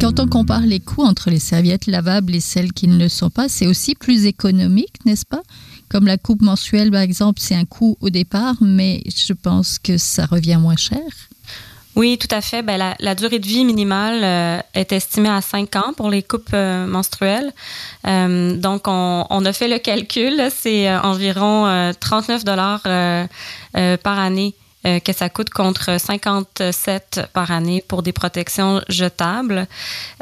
Quand 0.01 0.19
on 0.19 0.27
compare 0.27 0.67
les 0.67 0.81
coûts 0.81 1.05
entre 1.05 1.31
les 1.31 1.39
serviettes 1.39 1.87
lavables 1.87 2.35
et 2.35 2.41
celles 2.41 2.73
qui 2.73 2.89
ne 2.89 2.99
le 2.99 3.09
sont 3.09 3.31
pas, 3.31 3.49
c'est 3.49 3.69
aussi 3.69 3.95
plus 3.95 4.27
économique, 4.27 4.97
n'est-ce 5.07 5.25
pas? 5.25 5.43
Comme 5.89 6.07
la 6.07 6.19
coupe 6.19 6.43
mensuelle, 6.43 6.91
par 6.91 7.03
exemple, 7.03 7.41
c'est 7.41 7.55
un 7.55 7.65
coût 7.65 7.97
au 8.01 8.11
départ, 8.11 8.57
mais 8.61 9.05
je 9.07 9.33
pense 9.35 9.79
que 9.79 9.97
ça 9.97 10.27
revient 10.27 10.59
moins 10.61 10.75
cher. 10.75 10.99
Oui, 11.97 12.17
tout 12.19 12.33
à 12.35 12.41
fait. 12.41 12.63
Ben, 12.63 12.95
la, 12.99 13.15
durée 13.15 13.39
de 13.39 13.47
vie 13.47 13.65
minimale 13.65 14.23
euh, 14.23 14.61
est 14.75 14.93
estimée 14.93 15.31
à 15.31 15.41
5 15.41 15.77
ans 15.77 15.93
pour 15.97 16.11
les 16.11 16.23
coupes 16.23 16.51
euh, 16.55 16.87
menstruelles. 16.87 17.53
Euh, 18.07 18.55
donc, 18.57 18.83
on, 18.87 19.27
on, 19.29 19.45
a 19.45 19.53
fait 19.53 19.69
le 19.69 19.79
calcul. 19.79 20.41
C'est 20.51 20.95
environ 20.97 21.93
39 21.99 22.45
dollars 22.45 22.83
par 22.83 24.19
année 24.19 24.55
euh, 24.87 25.01
que 25.01 25.13
ça 25.13 25.29
coûte 25.29 25.51
contre 25.51 26.01
57 26.01 27.23
par 27.33 27.51
année 27.51 27.83
pour 27.89 28.05
des 28.05 28.13
protections 28.13 28.81
jetables. 28.89 29.67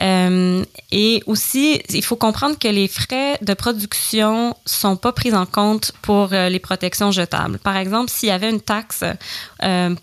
Euh, 0.01 0.65
et 0.91 1.23
aussi, 1.27 1.83
il 1.91 2.03
faut 2.03 2.17
comprendre 2.17 2.59
que 2.59 2.69
les 2.69 2.89
frais 2.89 3.39
de 3.43 3.53
production 3.53 4.57
sont 4.65 4.97
pas 4.97 5.13
pris 5.13 5.35
en 5.35 5.45
compte 5.45 5.93
pour 6.01 6.33
euh, 6.33 6.49
les 6.49 6.59
protections 6.59 7.11
jetables. 7.11 7.59
Par 7.59 7.77
exemple, 7.77 8.11
s'il 8.11 8.31
y 8.31 8.33
avait 8.33 8.49
une 8.49 8.63
taxe 8.63 9.05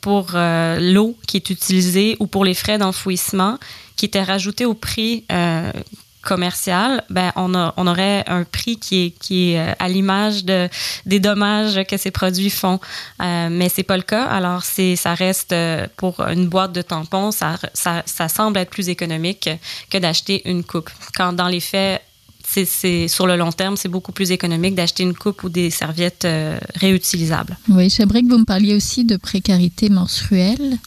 pour 0.02 0.32
l'eau 0.34 1.18
qui 1.28 1.38
est 1.38 1.50
utilisée 1.50 2.16
ou 2.20 2.28
pour 2.28 2.46
les 2.46 2.54
frais 2.54 2.78
d'enfouissement 2.78 3.58
qui 3.96 4.06
était 4.06 4.24
rajoutée 4.24 4.66
au 4.66 4.74
prix 4.74 5.26
commercial, 6.24 7.04
ben 7.10 7.32
on, 7.36 7.54
a, 7.54 7.74
on 7.78 7.86
aurait 7.86 8.24
un 8.28 8.44
prix 8.44 8.78
qui 8.78 9.06
est, 9.06 9.10
qui 9.12 9.52
est 9.52 9.60
euh, 9.60 9.74
à 9.80 9.90
l'image 9.90 10.46
de, 10.46 10.70
des 11.06 11.20
dommages 11.20 11.84
que 11.86 11.98
ces 11.98 12.12
produits 12.12 12.50
font. 12.50 12.80
Euh, 13.22 13.50
mais 13.52 13.70
c'est 13.70 13.84
pas 13.84 13.98
le 13.98 14.04
cas. 14.04 14.24
Alors, 14.26 14.64
c'est, 14.64 14.96
ça 14.96 15.14
reste 15.14 15.52
euh, 15.52 15.88
pour 15.98 16.22
une 16.22 16.48
boîte 16.48 16.72
de 16.72 16.82
tampons, 16.82 17.32
ça, 17.32 17.58
ça, 17.74 18.04
ça 18.06 18.30
semble 18.30 18.58
être 18.58 18.70
plus 18.70 18.90
économique 18.90 19.50
que 19.90 19.98
d'acheter 19.98 20.42
une 20.50 20.64
coupe. 20.64 20.90
Quand 21.16 21.34
dans 21.34 21.48
les 21.48 21.60
faits, 21.60 22.02
c'est, 22.46 23.08
sur 23.08 23.28
le 23.28 23.36
long 23.36 23.52
terme, 23.52 23.78
c'est 23.78 23.90
beaucoup 23.90 24.12
plus 24.12 24.32
économique 24.32 24.76
d'acheter 24.76 25.04
une 25.04 25.16
coupe 25.16 25.44
ou 25.44 25.50
des 25.50 25.70
serviettes 25.70 26.26
euh, 26.26 26.60
réutilisables. 26.76 27.58
Oui, 27.70 27.90
j'aimerais 27.90 28.22
que 28.22 28.28
vous 28.28 28.38
me 28.38 28.46
parliez 28.46 28.76
aussi 28.76 29.06
de 29.06 29.18
précarité 29.18 29.90
menstruelle. 29.90 30.78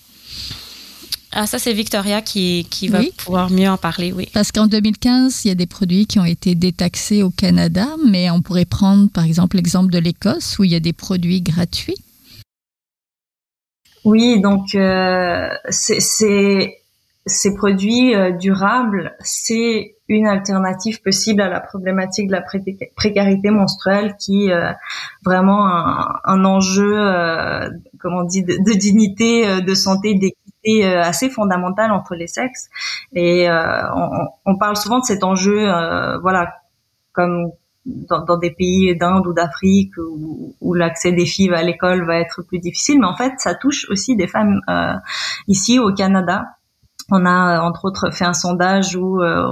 Ah, 1.38 1.46
ça, 1.46 1.58
c'est 1.58 1.74
Victoria 1.74 2.22
qui, 2.22 2.66
qui 2.70 2.88
va 2.88 3.00
pouvoir 3.18 3.50
mieux 3.50 3.68
en 3.68 3.76
parler, 3.76 4.10
oui. 4.10 4.26
Parce 4.32 4.52
qu'en 4.52 4.66
2015, 4.66 5.44
il 5.44 5.48
y 5.48 5.50
a 5.50 5.54
des 5.54 5.66
produits 5.66 6.06
qui 6.06 6.18
ont 6.18 6.24
été 6.24 6.54
détaxés 6.54 7.22
au 7.22 7.28
Canada, 7.28 7.88
mais 8.06 8.30
on 8.30 8.40
pourrait 8.40 8.64
prendre, 8.64 9.10
par 9.10 9.24
exemple, 9.24 9.56
l'exemple 9.56 9.92
de 9.92 9.98
l'Écosse, 9.98 10.58
où 10.58 10.64
il 10.64 10.70
y 10.70 10.74
a 10.74 10.80
des 10.80 10.94
produits 10.94 11.42
gratuits. 11.42 11.98
Oui, 14.04 14.40
donc 14.40 14.74
euh, 14.74 15.48
c'est 15.68 16.00
ces 17.26 17.54
produits 17.54 18.14
euh, 18.14 18.30
durables, 18.30 19.16
c'est 19.20 19.96
une 20.08 20.28
alternative 20.28 21.02
possible 21.02 21.42
à 21.42 21.48
la 21.48 21.60
problématique 21.60 22.28
de 22.28 22.32
la 22.32 22.44
précarité 22.94 23.50
menstruelle 23.50 24.14
qui 24.16 24.46
est 24.46 24.52
euh, 24.52 24.70
vraiment 25.24 25.66
un, 25.66 26.44
enjeu, 26.44 26.96
euh, 26.96 27.68
comment 27.98 28.20
on 28.20 28.24
dit, 28.24 28.44
de, 28.44 28.78
dignité, 28.78 29.60
de 29.60 29.74
santé, 29.74 30.14
d'équité 30.14 30.45
assez 30.85 31.30
fondamental 31.30 31.92
entre 31.92 32.14
les 32.14 32.26
sexes. 32.26 32.68
Et 33.12 33.49
on, 33.49 34.11
on, 34.44 34.58
parle 34.58 34.76
souvent 34.76 34.99
de 34.99 35.04
cet 35.04 35.25
enjeu, 35.25 35.66
voilà, 36.20 36.54
comme 37.12 37.50
dans, 37.85 38.25
dans, 38.25 38.37
des 38.37 38.50
pays 38.50 38.96
d'Inde 38.96 39.26
ou 39.26 39.32
d'Afrique 39.32 39.96
où, 39.99 40.54
où 40.61 40.75
l'accès 40.75 41.12
des 41.12 41.26
filles 41.26 41.54
à 41.54 41.62
l'école 41.62 42.04
va 42.04 42.16
être 42.16 42.42
plus 42.42 42.58
difficile, 42.58 43.00
mais 43.00 43.06
en 43.06 43.16
fait, 43.16 43.32
ça 43.38 43.54
touche 43.54 43.87
aussi 43.90 44.16
des 44.16 44.26
femmes 44.26 44.61
ici 45.46 45.78
au 45.78 45.92
Canada 45.94 46.56
on 47.11 47.25
a 47.25 47.61
entre 47.61 47.85
autres 47.85 48.11
fait 48.11 48.25
un 48.25 48.32
sondage 48.32 48.96
où 48.96 49.23
euh, 49.23 49.46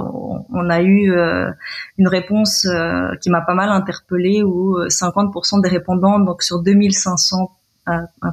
on 0.53 0.69
a 0.69 0.81
eu 0.81 1.11
euh, 1.11 1.49
une 1.97 2.07
réponse 2.07 2.65
euh, 2.65 3.15
qui 3.21 3.29
m'a 3.29 3.41
pas 3.41 3.53
mal 3.53 3.69
interpellée 3.69 4.43
où 4.43 4.77
50% 4.77 5.61
des 5.61 5.69
répondants, 5.69 6.19
donc 6.19 6.43
sur 6.43 6.61
2500 6.61 7.51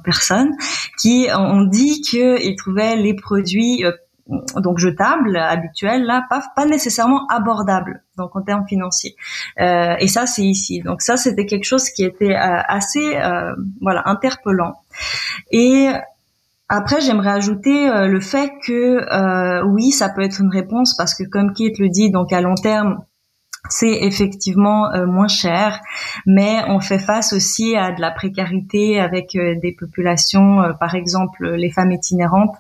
personnes, 0.04 0.52
qui 1.00 1.28
ont 1.36 1.62
dit 1.64 2.00
qu'ils 2.00 2.56
trouvaient 2.56 2.96
les 2.96 3.14
produits 3.14 3.84
donc 4.56 4.78
jetables, 4.78 5.36
habituels, 5.36 6.04
là, 6.04 6.24
pas, 6.30 6.42
pas 6.54 6.64
nécessairement 6.64 7.26
abordables, 7.26 8.02
donc 8.16 8.34
en 8.36 8.42
termes 8.42 8.66
financiers. 8.66 9.16
Euh, 9.60 9.94
et 9.98 10.08
ça, 10.08 10.26
c'est 10.26 10.44
ici. 10.44 10.80
Donc 10.80 11.02
ça, 11.02 11.16
c'était 11.16 11.44
quelque 11.44 11.64
chose 11.64 11.90
qui 11.90 12.04
était 12.04 12.34
assez, 12.34 13.16
euh, 13.16 13.52
voilà, 13.80 14.02
interpellant. 14.06 14.74
Et 15.50 15.90
après, 16.74 17.02
j'aimerais 17.02 17.32
ajouter 17.32 17.86
euh, 17.90 18.06
le 18.06 18.20
fait 18.20 18.50
que 18.64 18.72
euh, 18.72 19.62
oui, 19.66 19.90
ça 19.90 20.08
peut 20.08 20.22
être 20.22 20.40
une 20.40 20.50
réponse 20.50 20.96
parce 20.96 21.14
que 21.14 21.22
comme 21.24 21.52
Kate 21.52 21.78
le 21.78 21.90
dit, 21.90 22.10
donc 22.10 22.32
à 22.32 22.40
long 22.40 22.54
terme, 22.54 23.04
c'est 23.68 24.02
effectivement 24.02 24.92
euh, 24.92 25.06
moins 25.06 25.28
cher, 25.28 25.80
mais 26.26 26.62
on 26.68 26.80
fait 26.80 26.98
face 26.98 27.32
aussi 27.32 27.76
à 27.76 27.92
de 27.92 28.00
la 28.00 28.10
précarité 28.10 29.00
avec 29.00 29.32
des 29.32 29.72
populations, 29.78 30.62
par 30.80 30.94
exemple 30.94 31.54
les 31.54 31.70
femmes 31.70 31.92
itinérantes, 31.92 32.54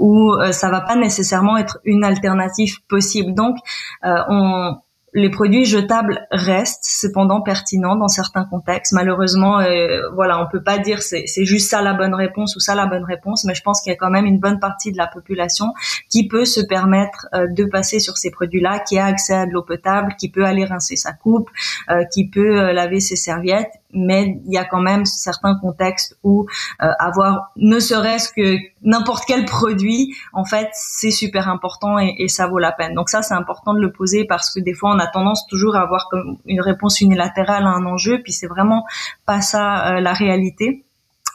où 0.00 0.32
ça 0.52 0.70
va 0.70 0.80
pas 0.80 0.96
nécessairement 0.96 1.56
être 1.56 1.78
une 1.84 2.04
alternative 2.04 2.80
possible. 2.88 3.34
Donc, 3.34 3.56
on, 4.02 4.76
les 5.16 5.30
produits 5.30 5.64
jetables 5.64 6.26
restent 6.30 6.84
cependant 6.84 7.40
pertinents 7.40 7.96
dans 7.96 8.06
certains 8.06 8.44
contextes. 8.44 8.92
Malheureusement, 8.92 9.60
euh, 9.60 10.02
voilà, 10.14 10.38
on 10.42 10.46
peut 10.46 10.62
pas 10.62 10.76
dire 10.76 11.00
c'est 11.00 11.24
c'est 11.26 11.46
juste 11.46 11.70
ça 11.70 11.80
la 11.80 11.94
bonne 11.94 12.14
réponse 12.14 12.54
ou 12.54 12.60
ça 12.60 12.74
la 12.74 12.84
bonne 12.84 13.02
réponse, 13.02 13.44
mais 13.44 13.54
je 13.54 13.62
pense 13.62 13.80
qu'il 13.80 13.90
y 13.90 13.94
a 13.94 13.96
quand 13.96 14.10
même 14.10 14.26
une 14.26 14.38
bonne 14.38 14.60
partie 14.60 14.92
de 14.92 14.98
la 14.98 15.06
population 15.06 15.72
qui 16.10 16.28
peut 16.28 16.44
se 16.44 16.60
permettre 16.60 17.28
euh, 17.34 17.46
de 17.50 17.64
passer 17.64 17.98
sur 17.98 18.18
ces 18.18 18.30
produits-là, 18.30 18.80
qui 18.80 18.98
a 18.98 19.06
accès 19.06 19.32
à 19.32 19.46
de 19.46 19.52
l'eau 19.52 19.62
potable, 19.62 20.14
qui 20.20 20.30
peut 20.30 20.44
aller 20.44 20.66
rincer 20.66 20.96
sa 20.96 21.14
coupe, 21.14 21.48
euh, 21.88 22.04
qui 22.12 22.28
peut 22.28 22.72
laver 22.72 23.00
ses 23.00 23.16
serviettes 23.16 23.72
mais 23.96 24.38
il 24.46 24.52
y 24.52 24.58
a 24.58 24.64
quand 24.64 24.80
même 24.80 25.04
certains 25.04 25.56
contextes 25.56 26.16
où 26.22 26.46
euh, 26.82 26.90
avoir 26.98 27.52
ne 27.56 27.80
serait-ce 27.80 28.30
que 28.32 28.58
n'importe 28.82 29.24
quel 29.26 29.44
produit, 29.44 30.14
en 30.32 30.44
fait, 30.44 30.68
c'est 30.72 31.10
super 31.10 31.48
important 31.48 31.98
et, 31.98 32.28
ça 32.28 32.46
vaut 32.46 32.58
la 32.58 32.72
peine. 32.72 32.94
Donc 32.94 33.08
ça, 33.08 33.22
c'est 33.22 33.34
important 33.34 33.72
de 33.72 33.80
le 33.80 33.90
poser 33.90 34.24
parce 34.24 34.52
que 34.52 34.60
des 34.60 34.74
fois, 34.74 34.90
on 34.94 34.98
a 34.98 35.06
tendance 35.06 35.46
toujours 35.46 35.76
à 35.76 35.80
avoir 35.80 36.08
comme 36.08 36.36
une 36.46 36.60
réponse 36.60 37.00
unilatérale 37.00 37.64
à 37.64 37.70
un 37.70 37.86
enjeu, 37.86 38.20
puis 38.22 38.32
c'est 38.32 38.46
vraiment 38.46 38.84
pas 39.24 39.40
ça 39.40 39.96
euh, 39.96 40.00
la 40.00 40.12
réalité. 40.12 40.84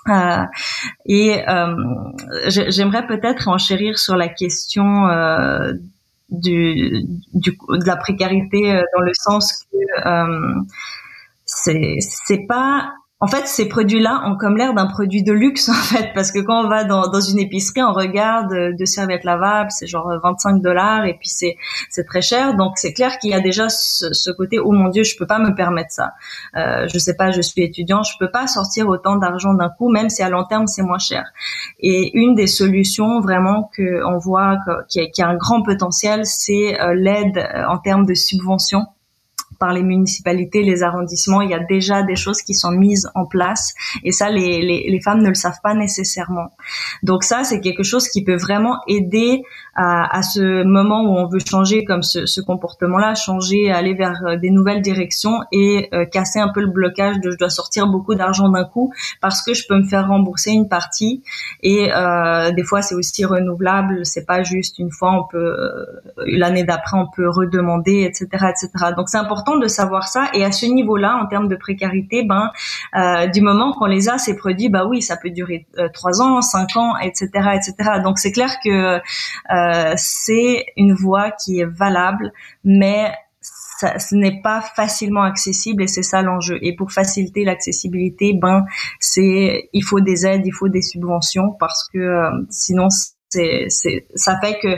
Euh, 0.10 0.46
et 1.06 1.48
euh, 1.48 1.76
j'aimerais 2.48 3.06
peut-être 3.06 3.48
enchérir 3.48 4.00
sur 4.00 4.16
la 4.16 4.30
question 4.30 5.08
euh, 5.08 5.74
du, 6.30 7.04
du, 7.34 7.52
de 7.52 7.86
la 7.86 7.98
précarité 7.98 8.82
dans 8.96 9.02
le 9.02 9.12
sens 9.14 9.66
que 9.72 9.78
c'est 11.54 11.98
c'est 12.00 12.46
pas 12.48 12.94
en 13.24 13.28
fait, 13.28 13.48
ces 13.48 13.68
produits-là 13.70 14.24
ont 14.26 14.36
comme 14.36 14.58
l'air 14.58 14.74
d'un 14.74 14.88
produit 14.88 15.22
de 15.22 15.32
luxe, 15.32 15.70
en 15.70 15.74
fait, 15.74 16.12
parce 16.16 16.32
que 16.32 16.40
quand 16.40 16.66
on 16.66 16.68
va 16.68 16.84
dans, 16.86 17.08
dans 17.08 17.22
une 17.22 17.38
épicerie, 17.38 17.84
on 17.84 17.94
regarde 17.94 18.52
euh, 18.52 18.74
de 18.74 18.86
serviettes 18.86 19.24
lavables, 19.24 19.70
c'est 19.70 19.86
genre 19.86 20.12
25 20.24 20.60
dollars, 20.60 21.06
et 21.06 21.14
puis 21.14 21.30
c'est 21.30 21.56
c'est 21.92 22.04
très 22.04 22.24
cher. 22.24 22.56
Donc 22.56 22.74
c'est 22.78 22.94
clair 22.94 23.20
qu'il 23.20 23.30
y 23.30 23.36
a 23.36 23.40
déjà 23.40 23.70
ce, 23.70 24.12
ce, 24.12 24.32
côté 24.32 24.58
oh 24.58 24.72
mon 24.72 24.90
dieu, 24.90 25.04
je 25.04 25.16
peux 25.16 25.28
pas 25.28 25.38
me 25.38 25.54
permettre 25.54 25.92
ça. 25.92 26.14
Euh, 26.58 26.88
je 26.92 26.98
sais 26.98 27.16
pas, 27.16 27.30
je 27.30 27.42
suis 27.42 27.62
étudiant, 27.62 28.02
je 28.02 28.18
peux 28.20 28.32
pas 28.32 28.48
sortir 28.48 28.88
autant 28.88 29.18
d'argent 29.18 29.54
d'un 29.54 29.70
coup, 29.70 29.92
même 29.92 30.10
si 30.10 30.24
à 30.24 30.30
long 30.30 30.46
terme 30.46 30.66
c'est 30.66 30.82
moins 30.82 30.98
cher. 30.98 31.26
Et 31.80 32.18
une 32.18 32.34
des 32.34 32.48
solutions 32.48 33.22
vraiment 33.22 33.70
que 33.78 34.04
on 34.04 34.18
voit 34.18 34.58
qui 34.90 35.00
a, 35.00 35.06
qui 35.06 35.22
a 35.22 35.28
un 35.28 35.36
grand 35.36 35.62
potentiel, 35.62 36.26
c'est 36.26 36.82
euh, 36.82 36.96
l'aide 36.96 37.38
euh, 37.38 37.66
en 37.68 37.78
termes 37.78 38.08
de 38.08 38.16
subventions 38.16 38.88
par 39.62 39.74
les 39.74 39.84
municipalités, 39.84 40.64
les 40.64 40.82
arrondissements, 40.82 41.42
il 41.42 41.52
y 41.52 41.54
a 41.54 41.60
déjà 41.60 42.02
des 42.02 42.16
choses 42.16 42.42
qui 42.42 42.56
sont 42.56 42.72
mises 42.72 43.08
en 43.14 43.26
place 43.26 43.76
et 44.04 44.12
ça, 44.12 44.30
les, 44.32 44.62
les, 44.62 44.90
les 44.90 45.02
femmes 45.02 45.22
ne 45.22 45.30
le 45.30 45.36
savent 45.36 45.62
pas 45.64 45.76
nécessairement. 45.76 46.50
Donc 47.04 47.24
ça, 47.24 47.44
c'est 47.44 47.62
quelque 47.62 47.84
chose 47.84 48.10
qui 48.10 48.24
peut 48.24 48.38
vraiment 48.38 48.78
aider 48.88 49.44
à, 49.76 50.18
à, 50.18 50.24
ce 50.24 50.64
moment 50.64 51.04
où 51.04 51.16
on 51.16 51.28
veut 51.28 51.40
changer 51.40 51.86
comme 51.86 52.02
ce, 52.02 52.26
ce 52.26 52.42
comportement-là, 52.42 53.14
changer, 53.14 53.72
aller 53.72 53.94
vers 53.94 54.20
euh, 54.26 54.36
des 54.36 54.50
nouvelles 54.50 54.82
directions 54.82 55.42
et 55.52 55.90
euh, 55.94 56.06
casser 56.06 56.40
un 56.40 56.50
peu 56.50 56.62
le 56.62 56.72
blocage 56.72 57.20
de 57.20 57.32
je 57.32 57.38
dois 57.38 57.50
sortir 57.50 57.88
beaucoup 57.88 58.16
d'argent 58.16 58.50
d'un 58.50 58.66
coup 58.66 58.92
parce 59.22 59.44
que 59.44 59.54
je 59.54 59.68
peux 59.68 59.78
me 59.78 59.88
faire 59.88 60.08
rembourser 60.08 60.52
une 60.52 60.68
partie 60.68 61.24
et 61.62 61.92
euh, 61.94 62.52
des 62.52 62.64
fois 62.64 62.82
c'est 62.82 62.96
aussi 62.96 63.24
renouvelable, 63.26 64.06
c'est 64.06 64.26
pas 64.26 64.44
juste 64.44 64.80
une 64.80 64.92
fois, 64.92 65.12
on 65.14 65.28
peut 65.28 65.38
euh, 65.38 65.86
l'année 66.26 66.64
d'après 66.64 66.98
on 66.98 67.08
peut 67.08 67.30
redemander, 67.30 68.02
etc., 68.02 68.28
etc. 68.50 68.70
Donc 68.98 69.10
c'est 69.10 69.18
important 69.18 69.51
de 69.58 69.68
savoir 69.68 70.08
ça 70.08 70.30
et 70.34 70.44
à 70.44 70.52
ce 70.52 70.66
niveau-là, 70.66 71.18
en 71.22 71.28
termes 71.28 71.48
de 71.48 71.56
précarité, 71.56 72.24
ben 72.24 72.52
euh, 72.96 73.28
du 73.28 73.42
moment 73.42 73.74
qu'on 73.74 73.86
les 73.86 74.10
a 74.10 74.18
ces 74.18 74.36
produits, 74.36 74.70
bah 74.70 74.86
oui, 74.86 75.02
ça 75.02 75.18
peut 75.18 75.30
durer 75.30 75.68
trois 75.94 76.22
ans, 76.22 76.42
cinq 76.42 76.76
ans, 76.76 76.98
etc., 76.98 77.30
etc. 77.56 78.00
Donc 78.04 78.20
c'est 78.20 78.32
clair 78.32 78.56
que 78.64 79.00
euh, 79.54 79.94
c'est 79.96 80.66
une 80.78 80.94
voie 80.94 81.32
qui 81.32 81.60
est 81.60 81.66
valable, 81.66 82.32
mais 82.64 83.12
ça, 83.42 83.98
ce 84.00 84.16
n'est 84.16 84.42
pas 84.42 84.62
facilement 84.62 85.24
accessible 85.24 85.84
et 85.84 85.88
c'est 85.88 86.04
ça 86.04 86.22
l'enjeu. 86.22 86.58
Et 86.62 86.76
pour 86.76 86.92
faciliter 86.92 87.44
l'accessibilité, 87.44 88.34
ben 88.34 88.66
c'est 89.00 89.70
il 89.74 89.84
faut 89.84 90.00
des 90.00 90.26
aides, 90.26 90.46
il 90.46 90.54
faut 90.54 90.70
des 90.70 90.82
subventions 90.82 91.56
parce 91.60 91.90
que 91.92 92.00
euh, 92.00 92.30
sinon 92.50 92.88
c'est, 93.30 93.68
ça 94.16 94.40
fait 94.42 94.60
que 94.62 94.68
euh, 94.68 94.78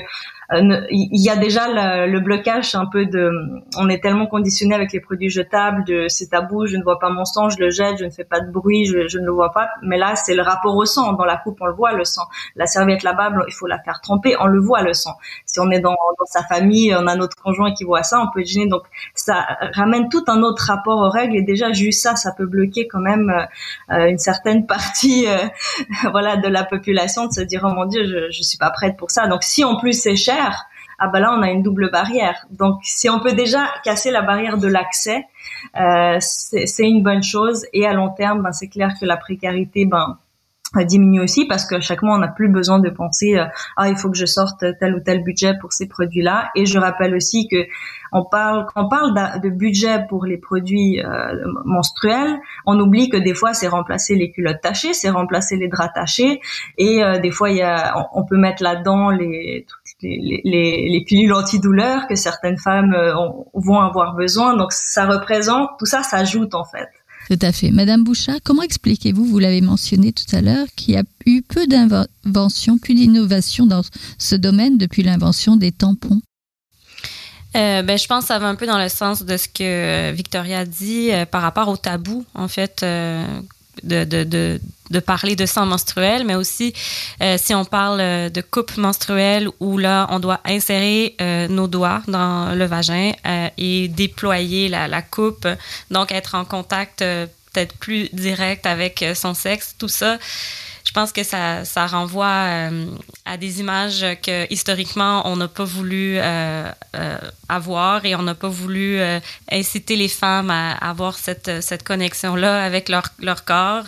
il 0.55 1.21
y 1.21 1.29
a 1.29 1.35
déjà 1.35 2.05
le, 2.07 2.19
blocage 2.19 2.75
un 2.75 2.85
peu 2.85 3.05
de 3.05 3.31
on 3.77 3.89
est 3.89 4.01
tellement 4.01 4.27
conditionné 4.27 4.75
avec 4.75 4.91
les 4.93 4.99
produits 4.99 5.29
jetables 5.29 5.83
de 5.85 6.07
c'est 6.07 6.27
tabou 6.27 6.65
je 6.67 6.77
ne 6.77 6.83
vois 6.83 6.99
pas 6.99 7.09
mon 7.09 7.25
sang 7.25 7.49
je 7.49 7.57
le 7.59 7.69
jette 7.69 7.97
je 7.97 8.05
ne 8.05 8.09
fais 8.09 8.23
pas 8.23 8.39
de 8.39 8.51
bruit 8.51 8.85
je, 8.85 9.07
je 9.07 9.19
ne 9.19 9.25
le 9.25 9.31
vois 9.31 9.51
pas. 9.51 9.69
Mais 9.81 9.97
là 9.97 10.15
c'est 10.15 10.35
le 10.35 10.41
rapport 10.41 10.75
au 10.75 10.85
sang. 10.85 11.13
Dans 11.13 11.25
la 11.25 11.37
coupe 11.37 11.57
on 11.61 11.65
le 11.65 11.73
voit 11.73 11.93
le 11.93 12.05
sang. 12.05 12.23
La 12.55 12.65
serviette 12.65 13.03
lavable 13.03 13.43
il 13.47 13.53
faut 13.53 13.67
la 13.67 13.79
faire 13.79 14.01
tremper 14.01 14.35
on 14.39 14.47
le 14.47 14.59
voit 14.59 14.81
le 14.81 14.93
sang. 14.93 15.15
Si 15.45 15.59
on 15.59 15.69
est 15.71 15.79
dans, 15.79 15.91
dans 15.91 16.25
sa 16.25 16.43
famille 16.43 16.95
on 16.95 17.07
a 17.07 17.15
notre 17.15 17.35
conjoint 17.41 17.73
qui 17.73 17.83
voit 17.83 18.03
ça 18.03 18.19
on 18.19 18.31
peut 18.33 18.41
être 18.41 18.69
donc 18.69 18.83
ça 19.15 19.45
ramène 19.73 20.09
tout 20.09 20.23
un 20.27 20.41
autre 20.43 20.65
rapport 20.67 20.99
aux 20.99 21.09
règles. 21.09 21.37
Et 21.37 21.41
déjà 21.41 21.71
juste 21.71 22.01
ça 22.01 22.15
ça 22.15 22.31
peut 22.31 22.45
bloquer 22.45 22.87
quand 22.87 23.01
même 23.01 23.31
euh, 23.91 24.07
une 24.07 24.19
certaine 24.19 24.65
partie 24.73 25.27
euh, 25.27 25.37
voilà 26.11 26.37
de 26.37 26.47
la 26.47 26.63
population 26.63 27.27
de 27.27 27.33
se 27.33 27.41
dire 27.41 27.61
oh 27.65 27.73
mon 27.73 27.85
dieu 27.85 28.03
je, 28.05 28.31
je 28.31 28.43
suis 28.43 28.57
pas 28.57 28.69
prête 28.69 28.97
pour 28.97 29.09
ça. 29.09 29.27
Donc 29.27 29.43
si 29.43 29.63
en 29.63 29.77
plus 29.77 29.93
c'est 29.99 30.15
cher 30.15 30.42
ah 30.99 31.07
ben 31.07 31.19
là 31.19 31.33
on 31.37 31.41
a 31.41 31.49
une 31.49 31.63
double 31.63 31.91
barrière. 31.91 32.45
Donc 32.51 32.79
si 32.83 33.09
on 33.09 33.19
peut 33.19 33.33
déjà 33.33 33.67
casser 33.83 34.11
la 34.11 34.21
barrière 34.21 34.57
de 34.57 34.67
l'accès, 34.67 35.25
euh, 35.79 36.17
c'est 36.19 36.87
une 36.87 37.03
bonne 37.03 37.23
chose. 37.23 37.65
Et 37.73 37.85
à 37.85 37.93
long 37.93 38.09
terme, 38.09 38.41
ben, 38.41 38.51
c'est 38.51 38.67
clair 38.67 38.93
que 38.99 39.05
la 39.05 39.17
précarité, 39.17 39.85
ben 39.85 40.17
diminue 40.81 41.21
aussi 41.21 41.45
parce 41.45 41.65
que 41.65 41.79
chaque 41.79 42.01
mois 42.01 42.15
on 42.15 42.19
n'a 42.19 42.27
plus 42.27 42.49
besoin 42.49 42.79
de 42.79 42.89
penser 42.89 43.37
euh, 43.37 43.45
ah 43.77 43.89
il 43.89 43.95
faut 43.95 44.09
que 44.09 44.17
je 44.17 44.25
sorte 44.25 44.65
tel 44.79 44.95
ou 44.95 44.99
tel 44.99 45.23
budget 45.23 45.53
pour 45.59 45.71
ces 45.73 45.87
produits-là. 45.87 46.49
Et 46.55 46.65
je 46.65 46.79
rappelle 46.79 47.15
aussi 47.15 47.47
que 47.47 47.57
on 48.11 48.25
parle 48.25 48.65
on 48.75 48.89
parle 48.89 49.13
de 49.41 49.49
budget 49.49 50.05
pour 50.09 50.25
les 50.25 50.37
produits 50.37 50.99
euh, 50.99 51.33
menstruels 51.65 52.39
on 52.65 52.79
oublie 52.79 53.09
que 53.09 53.17
des 53.17 53.33
fois 53.33 53.53
c'est 53.53 53.67
remplacer 53.67 54.15
les 54.15 54.31
culottes 54.31 54.61
tachées 54.61 54.93
c'est 54.93 55.09
remplacer 55.09 55.55
les 55.57 55.67
draps 55.67 55.93
tachés. 55.93 56.41
Et 56.77 57.03
euh, 57.03 57.19
des 57.19 57.31
fois 57.31 57.51
il 57.51 57.57
y 57.57 57.61
a 57.61 57.93
on, 58.13 58.25
peut 58.25 58.37
mettre 58.37 58.63
là-dedans 58.63 59.11
les 59.11 59.65
les, 60.01 60.41
les, 60.43 60.89
les 60.89 61.03
pilules 61.05 61.33
antidouleurs 61.33 62.07
que 62.07 62.15
certaines 62.15 62.57
femmes 62.57 62.95
vont 63.53 63.79
avoir 63.79 64.15
besoin. 64.15 64.57
Donc 64.57 64.73
ça 64.73 65.05
représente 65.05 65.69
tout 65.77 65.85
ça 65.85 66.01
s'ajoute 66.01 66.55
en 66.55 66.65
fait 66.65 66.89
Tout 67.29 67.39
à 67.41 67.51
fait. 67.51 67.71
Madame 67.71 68.03
Bouchard, 68.03 68.39
comment 68.43 68.63
expliquez-vous, 68.63 69.25
vous 69.25 69.39
l'avez 69.39 69.61
mentionné 69.61 70.11
tout 70.11 70.35
à 70.35 70.41
l'heure, 70.41 70.67
qu'il 70.75 70.93
y 70.93 70.97
a 70.97 71.03
eu 71.25 71.41
peu 71.41 71.65
d'inventions, 71.67 72.77
plus 72.77 72.95
d'innovations 72.95 73.65
dans 73.65 73.81
ce 74.17 74.35
domaine 74.35 74.77
depuis 74.77 75.03
l'invention 75.03 75.55
des 75.55 75.71
tampons? 75.71 76.21
Euh, 77.55 77.83
ben, 77.83 77.97
je 77.97 78.07
pense 78.07 78.23
que 78.23 78.27
ça 78.29 78.39
va 78.39 78.47
un 78.47 78.55
peu 78.55 78.65
dans 78.65 78.79
le 78.79 78.89
sens 78.89 79.23
de 79.23 79.37
ce 79.37 79.47
que 79.47 80.11
Victoria 80.11 80.65
dit 80.65 81.11
euh, 81.11 81.25
par 81.25 81.43
rapport 81.43 81.67
au 81.67 81.77
tabou, 81.77 82.25
en 82.33 82.47
fait, 82.47 82.81
euh, 82.83 83.25
de, 83.81 84.03
de, 84.03 84.59
de, 84.89 84.99
parler 84.99 85.35
de 85.35 85.45
sang 85.45 85.65
menstruel, 85.65 86.25
mais 86.25 86.35
aussi 86.35 86.73
euh, 87.21 87.37
si 87.39 87.53
on 87.55 87.65
parle 87.65 88.29
de 88.29 88.41
coupe 88.41 88.77
menstruelle 88.77 89.49
où 89.59 89.77
là, 89.77 90.07
on 90.11 90.19
doit 90.19 90.39
insérer 90.45 91.15
euh, 91.21 91.47
nos 91.47 91.67
doigts 91.67 92.01
dans 92.07 92.53
le 92.55 92.65
vagin 92.65 93.11
euh, 93.25 93.49
et 93.57 93.87
déployer 93.87 94.69
la, 94.69 94.87
la, 94.87 95.01
coupe, 95.01 95.47
donc 95.89 96.11
être 96.11 96.35
en 96.35 96.45
contact 96.45 96.99
peut-être 96.99 97.75
plus 97.77 98.09
direct 98.13 98.65
avec 98.65 99.03
son 99.15 99.33
sexe, 99.33 99.75
tout 99.77 99.87
ça 99.87 100.17
je 100.83 100.91
pense 100.91 101.13
que 101.13 101.23
ça, 101.23 101.63
ça 101.63 101.87
renvoie 101.87 102.25
euh, 102.25 102.85
à 103.25 103.37
des 103.37 103.61
images 103.61 104.05
que 104.21 104.51
historiquement 104.51 105.25
on 105.25 105.37
n'a 105.37 105.47
pas 105.47 105.63
voulu 105.63 106.17
euh, 106.17 106.69
euh, 106.95 107.17
avoir 107.47 108.05
et 108.05 108.15
on 108.15 108.21
n'a 108.21 108.35
pas 108.35 108.49
voulu 108.49 108.99
inciter 109.49 109.95
les 109.95 110.09
femmes 110.09 110.49
à, 110.49 110.73
avoir 110.73 111.17
cette, 111.17 111.61
cette 111.61 111.83
connexion-là 111.83 112.63
avec 112.63 112.89
leur, 112.89 113.03
leur 113.19 113.45
corps. 113.45 113.85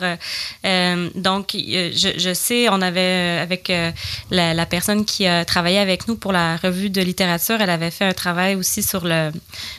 donc, 1.15 1.51
je, 1.53 2.13
je, 2.17 2.33
sais, 2.33 2.69
on 2.69 2.81
avait 2.81 3.39
avec 3.41 3.71
la, 4.31 4.53
la, 4.53 4.65
personne 4.65 5.05
qui 5.05 5.27
a 5.27 5.43
travaillé 5.43 5.79
avec 5.79 6.07
nous 6.07 6.15
pour 6.15 6.31
la 6.31 6.55
revue 6.57 6.89
de 6.89 7.01
littérature, 7.01 7.59
elle 7.59 7.69
avait 7.69 7.91
fait 7.91 8.05
un 8.05 8.13
travail 8.13 8.55
aussi 8.55 8.81
sur 8.83 9.05
le 9.05 9.31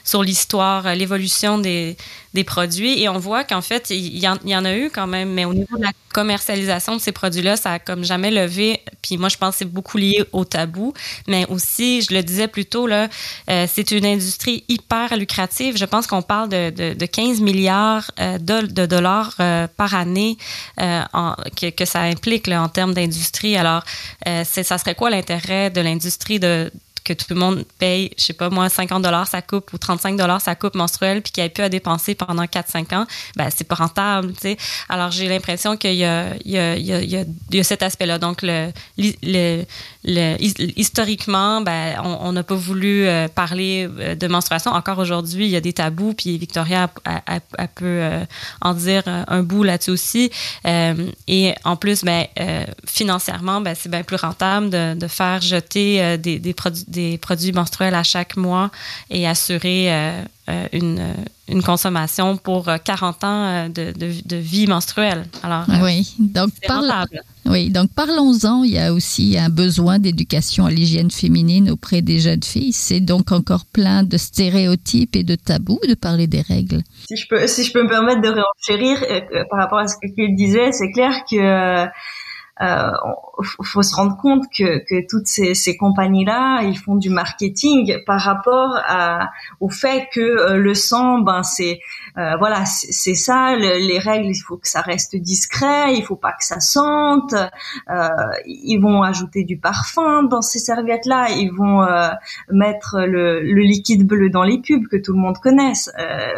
sur 0.04 0.22
l'histoire, 0.22 0.94
l'évolution 0.94 1.58
des 1.58 1.96
des 2.36 2.44
produits 2.44 3.02
et 3.02 3.08
on 3.08 3.18
voit 3.18 3.44
qu'en 3.44 3.62
fait, 3.62 3.88
il 3.88 4.18
y, 4.18 4.28
en, 4.28 4.64
a 4.64 4.76
eu 4.76 4.90
quand 4.90 5.06
même, 5.06 5.32
mais 5.32 5.46
au 5.46 5.54
niveau 5.54 5.76
de 5.78 5.82
la 5.82 5.92
commercialisation 6.12 6.94
de 6.94 7.00
ces 7.00 7.12
produits-là, 7.12 7.56
ça 7.56 7.72
a 7.72 7.78
comme 7.78 8.04
jamais 8.04 8.30
levé. 8.30 8.80
Puis 9.02 9.16
moi, 9.16 9.30
je 9.30 9.38
pense 9.38 9.54
que 9.54 9.58
c'est 9.60 9.72
beaucoup 9.72 9.96
lié 9.96 10.22
au 10.32 10.44
tabou, 10.44 10.92
mais 11.26 11.46
aussi, 11.48 12.02
je 12.02 12.14
le 12.14 12.22
disais 12.22 12.46
plus 12.46 12.66
tôt, 12.66 12.86
là, 12.86 13.08
euh, 13.50 13.66
c'est 13.72 13.90
une 13.90 14.04
industrie 14.04 14.64
hyper 14.68 15.16
lucrative. 15.16 15.78
Je 15.78 15.86
pense 15.86 16.06
qu'on 16.06 16.22
parle 16.22 16.50
de, 16.50 16.70
de, 16.70 16.94
de, 16.94 17.06
15 17.06 17.40
milliards 17.40 18.10
euh, 18.20 18.36
de, 18.38 18.84
dollars 18.84 19.34
euh, 19.40 19.66
par 19.74 19.94
année 19.94 20.36
que, 20.76 21.70
que, 21.70 21.84
ça 21.86 22.00
implique 22.02 22.48
en 22.48 22.68
termes 22.68 22.92
d'industrie. 22.92 23.56
Alors, 23.56 23.82
ça 24.44 24.78
serait 24.78 24.94
quoi 24.94 25.08
l'intérêt 25.08 25.70
de 25.70 25.80
l'industrie 25.80 26.38
de 26.38 26.70
que 27.06 27.12
tout 27.12 27.26
le 27.30 27.36
monde 27.36 27.64
paye, 27.78 28.10
je 28.18 28.24
sais 28.24 28.32
pas 28.32 28.50
moi, 28.50 28.68
50 28.68 29.02
dollars 29.02 29.26
sa 29.26 29.42
coupe 29.42 29.72
ou 29.72 29.78
35 29.78 30.16
dollars 30.16 30.40
sa 30.40 30.54
coupe 30.54 30.74
menstruelle 30.74 31.22
puis 31.22 31.32
qu'il 31.32 31.44
ait 31.44 31.48
plus 31.48 31.62
à 31.62 31.68
dépenser 31.68 32.14
pendant 32.14 32.44
4-5 32.44 32.94
ans, 32.94 33.06
ben 33.36 33.48
c'est 33.54 33.66
pas 33.66 33.76
rentable, 33.76 34.32
tu. 34.40 34.56
Alors 34.88 35.10
j'ai 35.10 35.28
l'impression 35.28 35.76
qu'il 35.76 35.94
y 35.94 36.04
a, 36.04 36.34
il 36.44 36.50
y, 36.50 36.58
a, 36.58 36.76
il 36.76 36.84
y, 36.84 36.92
a, 36.92 37.00
il 37.02 37.56
y 37.56 37.60
a 37.60 37.64
cet 37.64 37.82
aspect-là. 37.82 38.18
Donc 38.18 38.44
historiquement, 40.76 41.60
ben 41.60 42.00
on 42.04 42.32
n'a 42.32 42.42
pas 42.42 42.54
voulu 42.54 43.06
euh, 43.06 43.28
parler 43.28 43.88
euh, 43.98 44.14
de 44.14 44.26
menstruation. 44.26 44.72
Encore 44.72 44.98
aujourd'hui, 44.98 45.46
il 45.46 45.50
y 45.50 45.56
a 45.56 45.60
des 45.60 45.72
tabous 45.72 46.14
puis 46.14 46.38
Victoria 46.38 46.90
a, 47.04 47.22
a, 47.26 47.68
peut 47.68 47.84
euh, 47.84 48.24
en 48.60 48.74
dire 48.74 49.02
un 49.06 49.42
bout 49.42 49.62
là-dessus 49.62 49.90
aussi. 49.90 50.30
et 50.64 51.54
en 51.64 51.76
plus, 51.76 52.04
ben 52.04 52.26
financièrement, 52.86 53.60
ben 53.60 53.74
c'est 53.74 53.90
bien 53.90 54.02
plus 54.02 54.16
rentable 54.16 54.70
de, 54.70 55.06
faire 55.08 55.40
jeter 55.40 56.18
des 56.18 56.54
produits 56.54 56.84
des 56.96 57.18
produits 57.18 57.52
menstruels 57.52 57.94
à 57.94 58.02
chaque 58.02 58.36
mois 58.36 58.70
et 59.10 59.28
assurer 59.28 59.92
euh, 59.92 60.22
euh, 60.48 60.66
une, 60.72 61.02
une, 61.48 61.62
consommation 61.62 62.38
pour 62.38 62.70
40 62.84 63.16
euh, 63.22 63.26
ans 63.26 63.68
de, 63.68 63.92
de, 63.92 64.36
vie 64.36 64.66
menstruelle. 64.66 65.26
Alors, 65.42 65.64
oui, 65.82 66.14
donc, 66.18 66.50
oui, 67.44 67.68
donc 67.70 67.90
parlons-en. 67.94 68.64
Il 68.64 68.72
y 68.72 68.78
a 68.78 68.94
aussi 68.94 69.36
un 69.38 69.50
besoin 69.50 69.98
d'éducation 69.98 70.64
à 70.64 70.70
l'hygiène 70.70 71.10
féminine 71.10 71.70
auprès 71.70 72.00
des 72.00 72.18
jeunes 72.18 72.42
filles. 72.42 72.72
C'est 72.72 73.00
donc 73.00 73.30
encore 73.30 73.66
plein 73.66 74.02
de 74.02 74.16
stéréotypes 74.16 75.16
et 75.16 75.24
de 75.24 75.34
tabous 75.34 75.80
de 75.86 75.94
parler 75.94 76.26
des 76.26 76.40
règles. 76.40 76.82
Si 77.08 77.16
je 77.16 77.26
peux, 77.28 77.46
si 77.46 77.64
je 77.64 77.72
peux 77.72 77.82
me 77.82 77.90
permettre 77.90 78.22
de 78.22 78.28
réenchérir 78.28 78.96
par 79.50 79.60
rapport 79.60 79.78
à 79.78 79.86
ce 79.86 79.96
qu'il 80.00 80.34
disait, 80.34 80.72
c'est 80.72 80.90
clair 80.92 81.12
que 81.30 81.86
euh, 82.62 82.90
faut 83.62 83.82
se 83.82 83.94
rendre 83.94 84.16
compte 84.16 84.44
que, 84.56 84.78
que 84.78 85.06
toutes 85.06 85.26
ces, 85.26 85.54
ces 85.54 85.76
compagnies-là, 85.76 86.62
ils 86.62 86.78
font 86.78 86.96
du 86.96 87.10
marketing 87.10 87.98
par 88.06 88.20
rapport 88.20 88.76
à, 88.86 89.30
au 89.60 89.68
fait 89.68 90.08
que 90.12 90.20
euh, 90.20 90.56
le 90.56 90.74
sang, 90.74 91.18
ben 91.18 91.42
c'est 91.42 91.80
euh, 92.18 92.36
voilà, 92.38 92.64
c'est 92.64 93.14
ça. 93.14 93.56
les 93.56 93.98
règles, 93.98 94.28
il 94.28 94.40
faut 94.40 94.56
que 94.56 94.68
ça 94.68 94.80
reste 94.80 95.16
discret, 95.16 95.94
il 95.94 96.02
faut 96.02 96.16
pas 96.16 96.32
que 96.32 96.44
ça 96.44 96.60
sente. 96.60 97.34
Euh, 97.34 98.08
ils 98.46 98.78
vont 98.78 99.02
ajouter 99.02 99.44
du 99.44 99.58
parfum 99.58 100.22
dans 100.22 100.40
ces 100.40 100.58
serviettes-là, 100.58 101.28
ils 101.30 101.52
vont 101.52 101.82
euh, 101.82 102.08
mettre 102.50 103.00
le, 103.00 103.42
le, 103.42 103.62
liquide 103.66 104.06
bleu 104.06 104.30
dans 104.30 104.44
les 104.44 104.58
pubs 104.58 104.86
que 104.88 104.96
tout 104.96 105.12
le 105.12 105.18
monde 105.18 105.36
connaisse. 105.38 105.90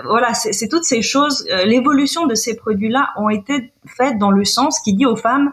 voilà, 0.05 0.35
c'est 0.35 0.69
toutes 0.69 0.85
ces 0.85 1.03
choses. 1.03 1.47
L'évolution 1.65 2.27
de 2.27 2.35
ces 2.35 2.57
produits-là 2.57 3.11
ont 3.17 3.29
été 3.29 3.73
faites 3.97 4.19
dans 4.19 4.31
le 4.31 4.45
sens 4.45 4.81
qui 4.81 4.95
dit 4.95 5.07
aux 5.07 5.17
femmes 5.17 5.51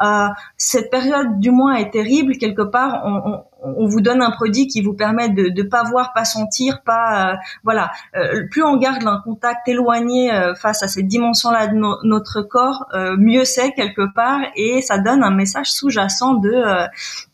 euh, 0.00 0.28
cette 0.56 0.90
période 0.90 1.40
du 1.40 1.50
mois 1.50 1.80
est 1.80 1.90
terrible. 1.90 2.36
Quelque 2.36 2.62
part, 2.62 3.02
on, 3.04 3.42
on, 3.62 3.86
vous 3.86 4.00
donne 4.00 4.22
un 4.22 4.30
produit 4.30 4.68
qui 4.68 4.80
vous 4.80 4.94
permet 4.94 5.28
de 5.28 5.48
ne 5.48 5.62
pas 5.68 5.82
voir, 5.82 6.12
pas 6.14 6.24
sentir, 6.24 6.82
pas 6.84 7.32
euh, 7.32 7.36
voilà. 7.64 7.90
Euh, 8.16 8.46
plus 8.48 8.62
on 8.62 8.76
garde 8.76 9.04
un 9.06 9.20
contact 9.24 9.66
éloigné 9.66 10.30
face 10.60 10.82
à 10.82 10.88
cette 10.88 11.08
dimension-là 11.08 11.66
de 11.68 12.06
notre 12.06 12.42
corps, 12.42 12.86
mieux 13.18 13.44
c'est 13.44 13.72
quelque 13.72 14.12
part, 14.14 14.40
et 14.54 14.82
ça 14.82 14.98
donne 14.98 15.24
un 15.24 15.34
message 15.34 15.72
sous-jacent 15.72 16.34
de 16.34 16.86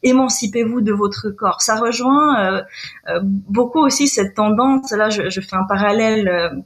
émancipez-vous 0.03 0.81
de 0.81 0.93
votre 0.93 1.31
corps. 1.31 1.61
Ça 1.61 1.77
rejoint 1.77 2.63
beaucoup 3.23 3.81
aussi 3.81 4.09
cette 4.09 4.35
tendance. 4.35 4.91
Là, 4.93 5.11
je, 5.11 5.29
je 5.29 5.41
fais 5.41 5.57
un 5.57 5.65
parallèle 5.65 6.65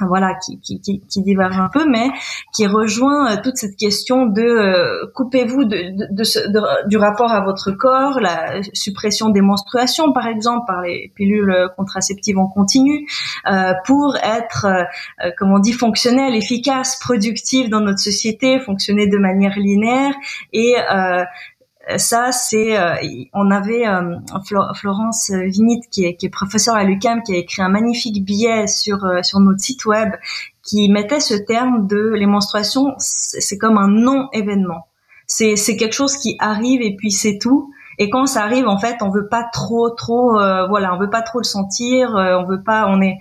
voilà 0.00 0.34
qui, 0.34 0.58
qui, 0.60 1.22
diverge 1.22 1.58
un 1.58 1.68
peu 1.72 1.88
mais 1.88 2.10
qui 2.52 2.66
rejoint 2.66 3.30
euh, 3.30 3.36
toute 3.42 3.56
cette 3.56 3.76
question 3.76 4.26
de 4.26 4.42
euh, 4.42 5.06
coupez-vous 5.14 5.64
du 5.64 6.96
rapport 6.96 7.32
à 7.32 7.44
votre 7.44 7.70
corps 7.70 8.20
la 8.20 8.60
suppression 8.72 9.28
des 9.28 9.40
menstruations 9.40 10.12
par 10.12 10.26
exemple 10.26 10.66
par 10.66 10.82
les 10.82 11.12
pilules 11.14 11.68
contraceptives 11.76 12.38
en 12.38 12.48
continu 12.48 13.08
euh, 13.46 13.72
pour 13.86 14.16
être 14.16 14.66
comme 15.38 15.52
on 15.52 15.60
dit 15.60 15.72
fonctionnel 15.72 16.34
efficace 16.34 16.98
productif 16.98 17.70
dans 17.70 17.80
notre 17.80 18.00
société 18.00 18.58
fonctionner 18.60 19.06
de 19.06 19.18
manière 19.18 19.56
linéaire 19.56 20.14
et 20.52 20.74
ça, 21.96 22.32
c'est, 22.32 22.78
euh, 22.78 22.94
on 23.32 23.50
avait 23.50 23.86
euh, 23.86 24.16
Florence 24.74 25.30
Vinit 25.30 25.82
qui 25.90 26.04
est, 26.04 26.16
qui 26.16 26.26
est 26.26 26.30
professeure 26.30 26.74
à 26.74 26.84
l'UQAM 26.84 27.22
qui 27.22 27.34
a 27.34 27.36
écrit 27.36 27.62
un 27.62 27.68
magnifique 27.68 28.24
billet 28.24 28.66
sur 28.66 29.04
euh, 29.04 29.22
sur 29.22 29.40
notre 29.40 29.60
site 29.60 29.84
web 29.84 30.10
qui 30.62 30.88
mettait 30.88 31.20
ce 31.20 31.34
terme 31.34 31.86
de 31.86 32.12
les 32.14 32.26
menstruations, 32.26 32.94
c'est 32.98 33.58
comme 33.58 33.76
un 33.76 33.88
non-événement. 33.88 34.86
C'est 35.26 35.56
c'est 35.56 35.76
quelque 35.76 35.92
chose 35.92 36.16
qui 36.16 36.36
arrive 36.38 36.80
et 36.80 36.96
puis 36.96 37.10
c'est 37.10 37.38
tout. 37.38 37.70
Et 37.98 38.10
quand 38.10 38.26
ça 38.26 38.42
arrive, 38.42 38.66
en 38.66 38.78
fait, 38.78 39.02
on 39.02 39.10
veut 39.10 39.28
pas 39.28 39.44
trop, 39.52 39.88
trop, 39.90 40.32
voilà, 40.32 40.94
on 40.94 40.98
veut 40.98 41.10
pas 41.10 41.22
trop 41.22 41.38
le 41.38 41.44
sentir, 41.44 42.14
on 42.14 42.44
veut 42.44 42.62
pas, 42.62 42.86
on 42.88 43.00
est. 43.00 43.18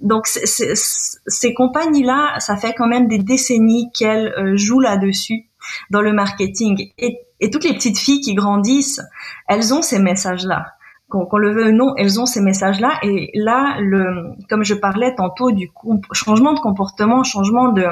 Donc 0.00 0.26
ces 0.26 1.54
compagnies-là, 1.54 2.40
ça 2.40 2.56
fait 2.56 2.72
quand 2.72 2.88
même 2.88 3.06
des 3.06 3.18
décennies 3.18 3.90
qu'elles 3.92 4.56
jouent 4.56 4.80
là-dessus 4.80 5.46
dans 5.90 6.00
le 6.00 6.12
marketing. 6.12 6.90
Et 6.98 7.25
et 7.40 7.50
toutes 7.50 7.64
les 7.64 7.74
petites 7.74 7.98
filles 7.98 8.20
qui 8.20 8.34
grandissent, 8.34 9.00
elles 9.48 9.74
ont 9.74 9.82
ces 9.82 9.98
messages-là. 9.98 10.66
Qu'on 11.08 11.38
le 11.38 11.52
veut 11.52 11.68
ou 11.68 11.72
non, 11.72 11.94
elles 11.96 12.20
ont 12.20 12.26
ces 12.26 12.40
messages-là. 12.40 12.98
Et 13.02 13.30
là, 13.34 13.76
le, 13.78 14.32
comme 14.48 14.64
je 14.64 14.74
parlais 14.74 15.14
tantôt 15.14 15.52
du 15.52 15.70
changement 16.12 16.52
de 16.52 16.58
comportement, 16.58 17.22
changement 17.22 17.68
de 17.68 17.86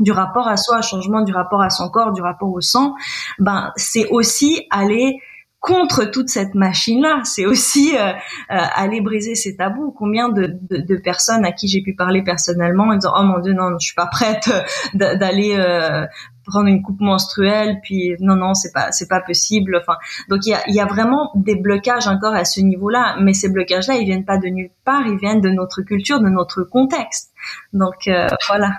du 0.00 0.12
rapport 0.12 0.48
à 0.48 0.56
soi, 0.56 0.80
changement 0.80 1.22
du 1.22 1.32
rapport 1.32 1.62
à 1.62 1.70
son 1.70 1.88
corps, 1.88 2.12
du 2.12 2.22
rapport 2.22 2.50
au 2.50 2.60
sang, 2.60 2.94
ben 3.38 3.72
c'est 3.76 4.08
aussi 4.08 4.66
aller 4.70 5.18
contre 5.62 6.04
toute 6.10 6.28
cette 6.28 6.56
machine-là. 6.56 7.20
C'est 7.22 7.46
aussi 7.46 7.96
euh, 7.96 8.10
euh, 8.10 8.12
aller 8.48 9.00
briser 9.00 9.36
ces 9.36 9.56
tabous. 9.56 9.94
Combien 9.96 10.28
de, 10.28 10.58
de, 10.68 10.78
de 10.78 10.96
personnes 10.96 11.44
à 11.44 11.52
qui 11.52 11.68
j'ai 11.68 11.82
pu 11.82 11.94
parler 11.94 12.22
personnellement 12.22 12.88
en 12.88 12.96
disant 12.96 13.12
oh 13.16 13.22
mon 13.22 13.38
dieu 13.38 13.52
non 13.52 13.70
je 13.78 13.86
suis 13.86 13.94
pas 13.94 14.08
prête 14.08 14.50
d'aller 14.94 15.54
euh, 15.56 16.04
prendre 16.44 16.66
une 16.66 16.82
coupe 16.82 17.00
menstruelle 17.00 17.78
puis 17.84 18.16
non 18.18 18.34
non 18.34 18.54
c'est 18.54 18.72
pas 18.72 18.90
c'est 18.90 19.08
pas 19.08 19.20
possible. 19.20 19.78
Enfin 19.80 19.96
donc 20.28 20.40
il 20.46 20.50
y 20.50 20.54
a, 20.54 20.68
y 20.68 20.80
a 20.80 20.84
vraiment 20.84 21.30
des 21.36 21.54
blocages 21.54 22.08
encore 22.08 22.34
à 22.34 22.44
ce 22.44 22.60
niveau-là. 22.60 23.16
Mais 23.22 23.32
ces 23.32 23.48
blocages 23.48 23.86
là 23.86 23.94
ils 23.94 24.04
viennent 24.04 24.24
pas 24.24 24.38
de 24.38 24.48
nulle 24.48 24.72
part. 24.84 25.06
Ils 25.06 25.18
viennent 25.18 25.40
de 25.40 25.50
notre 25.50 25.82
culture 25.82 26.18
de 26.20 26.28
notre 26.28 26.64
contexte. 26.64 27.30
Donc 27.72 28.08
euh, 28.08 28.26
voilà. 28.48 28.72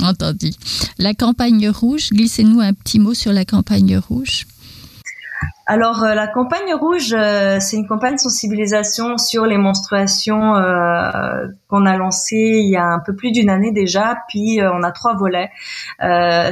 Entendu. 0.00 0.50
La 0.98 1.14
campagne 1.14 1.68
rouge 1.68 2.10
glissez-nous 2.10 2.60
un 2.60 2.74
petit 2.74 3.00
mot 3.00 3.12
sur 3.12 3.32
la 3.32 3.44
campagne 3.44 3.98
rouge 3.98 4.46
alors 5.66 6.02
la 6.02 6.26
campagne 6.26 6.74
rouge, 6.74 7.16
c'est 7.60 7.76
une 7.76 7.86
campagne 7.86 8.14
de 8.14 8.20
sensibilisation 8.20 9.16
sur 9.16 9.46
les 9.46 9.56
menstruations 9.56 10.54
qu'on 11.68 11.86
a 11.86 11.96
lancée 11.96 12.60
il 12.62 12.68
y 12.68 12.76
a 12.76 12.84
un 12.84 12.98
peu 12.98 13.14
plus 13.14 13.30
d'une 13.32 13.48
année 13.48 13.72
déjà. 13.72 14.18
Puis 14.28 14.60
on 14.60 14.82
a 14.82 14.90
trois 14.90 15.14
volets. 15.14 15.50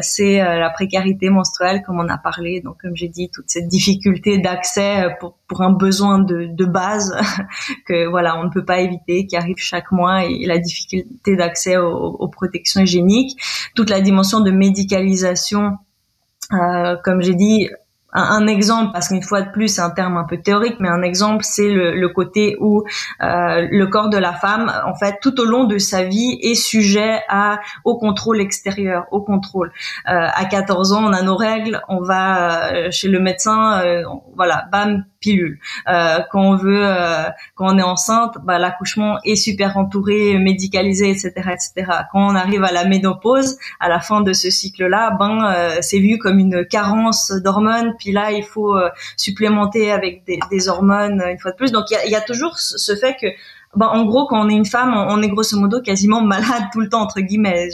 c'est 0.01 0.39
la 0.39 0.71
précarité 0.71 1.29
menstruelle, 1.29 1.83
comme 1.83 1.99
on 2.01 2.09
a 2.09 2.19
parlé. 2.19 2.61
Donc 2.61 2.77
comme 2.81 2.97
j'ai 2.97 3.09
dit, 3.09 3.29
toute 3.33 3.51
cette 3.51 3.69
difficulté 3.69 4.39
d'accès 4.39 5.17
pour, 5.19 5.37
pour 5.49 5.63
un 5.63 5.73
besoin 5.73 6.21
de, 6.21 6.47
de 6.47 6.65
base 6.65 7.15
que 7.87 8.09
voilà 8.09 8.39
on 8.39 8.45
ne 8.45 8.51
peut 8.51 8.65
pas 8.65 8.79
éviter, 8.79 9.27
qui 9.27 9.37
arrive 9.37 9.57
chaque 9.59 9.91
mois, 9.93 10.25
et 10.25 10.47
la 10.47 10.59
difficulté 10.59 11.37
d'accès 11.37 11.77
aux, 11.77 11.91
aux 11.91 12.29
protections 12.29 12.81
hygiéniques, 12.81 13.41
toute 13.75 13.91
la 13.91 14.01
dimension 14.01 14.41
de 14.41 14.51
médicalisation 14.51 15.79
euh, 16.53 16.97
comme 17.05 17.23
j'ai 17.23 17.35
dit, 17.35 17.69
un, 18.13 18.47
exemple, 18.47 18.91
parce 18.93 19.09
qu'une 19.09 19.23
fois 19.23 19.43
de 19.43 19.51
plus, 19.51 19.69
c'est 19.69 19.81
un 19.81 19.91
terme 19.91 20.17
un 20.17 20.25
peu 20.25 20.39
théorique, 20.39 20.77
mais 20.81 20.89
un 20.89 21.03
exemple, 21.03 21.45
c'est 21.45 21.71
le, 21.71 21.95
le, 21.95 22.09
côté 22.09 22.57
où 22.61 22.83
euh, 23.23 23.67
le 23.71 23.87
corps 23.87 24.09
de 24.09 24.19
la 24.19 24.33
femme, 24.33 24.73
en 24.85 24.95
fait, 24.95 25.19
tout 25.23 25.41
au 25.41 25.45
long 25.45 25.65
de 25.65 25.79
sa 25.79 26.03
vie, 26.03 26.39
est 26.43 26.55
sujet 26.55 27.21
à 27.29 27.61
au 27.85 27.99
contrôle 27.99 28.41
extérieur, 28.41 29.07
au 29.11 29.21
contrôle. 29.21 29.73
Euh, 30.09 30.27
à 30.35 30.45
14 30.45 30.93
ans, 30.93 31.05
on 31.05 31.13
a 31.13 31.23
nos 31.23 31.37
règles, 31.37 31.83
on 31.89 32.03
va 32.03 32.73
euh, 32.73 32.91
chez 32.91 33.09
le 33.09 33.21
médecin, 33.21 33.81
euh, 33.81 34.03
voilà, 34.35 34.67
bam, 34.73 35.05
pilule. 35.21 35.59
Euh, 35.89 36.19
quand 36.31 36.41
on 36.41 36.57
veut, 36.57 36.83
euh, 36.83 37.25
quand 37.55 37.75
on 37.75 37.79
est 37.79 37.83
enceinte, 37.83 38.39
bah, 38.43 38.59
l'accouchement 38.59 39.19
est 39.25 39.37
super 39.37 39.77
entouré, 39.77 40.39
médicalisé, 40.39 41.11
etc., 41.11 41.33
etc. 41.37 41.93
Quand 42.13 42.33
on 42.33 42.35
arrive 42.35 42.65
à 42.65 42.73
la 42.73 42.85
ménopause, 42.87 43.59
à 43.79 43.89
la 43.89 44.01
fin 44.01 44.23
de 44.23 44.33
ce 44.33 44.51
cycle-là, 44.51 45.17
ben 45.19 45.45
euh, 45.45 45.79
c'est 45.81 45.99
vu 45.99 46.19
comme 46.19 46.39
une 46.39 46.65
carence 46.65 47.33
d'hormones. 47.33 47.95
Puis 47.99 48.13
là, 48.13 48.33
il 48.33 48.45
faut 48.45 48.77
euh, 48.77 48.89
supplémenter 49.17 49.93
avec 49.93 50.25
des, 50.25 50.41
des, 50.51 50.69
hormones 50.69 51.23
une 51.31 51.39
fois 51.39 51.53
de 51.53 51.57
plus. 51.57 51.73
Donc 51.73 51.91
il 51.91 51.95
y 51.95 51.97
a, 51.97 52.07
y 52.07 52.15
a, 52.15 52.21
toujours 52.21 52.59
ce 52.59 52.95
fait 52.97 53.17
que 53.21 53.27
bah, 53.77 53.91
en 53.93 54.05
gros, 54.05 54.27
quand 54.27 54.45
on 54.45 54.49
est 54.49 54.55
une 54.55 54.67
femme, 54.67 54.93
on 54.95 55.23
est 55.23 55.29
grosso 55.29 55.57
modo 55.57 55.81
quasiment 55.81 56.23
malade 56.23 56.65
tout 56.73 56.81
le 56.81 56.89
temps, 56.89 57.03
entre 57.03 57.21
guillemets. 57.21 57.69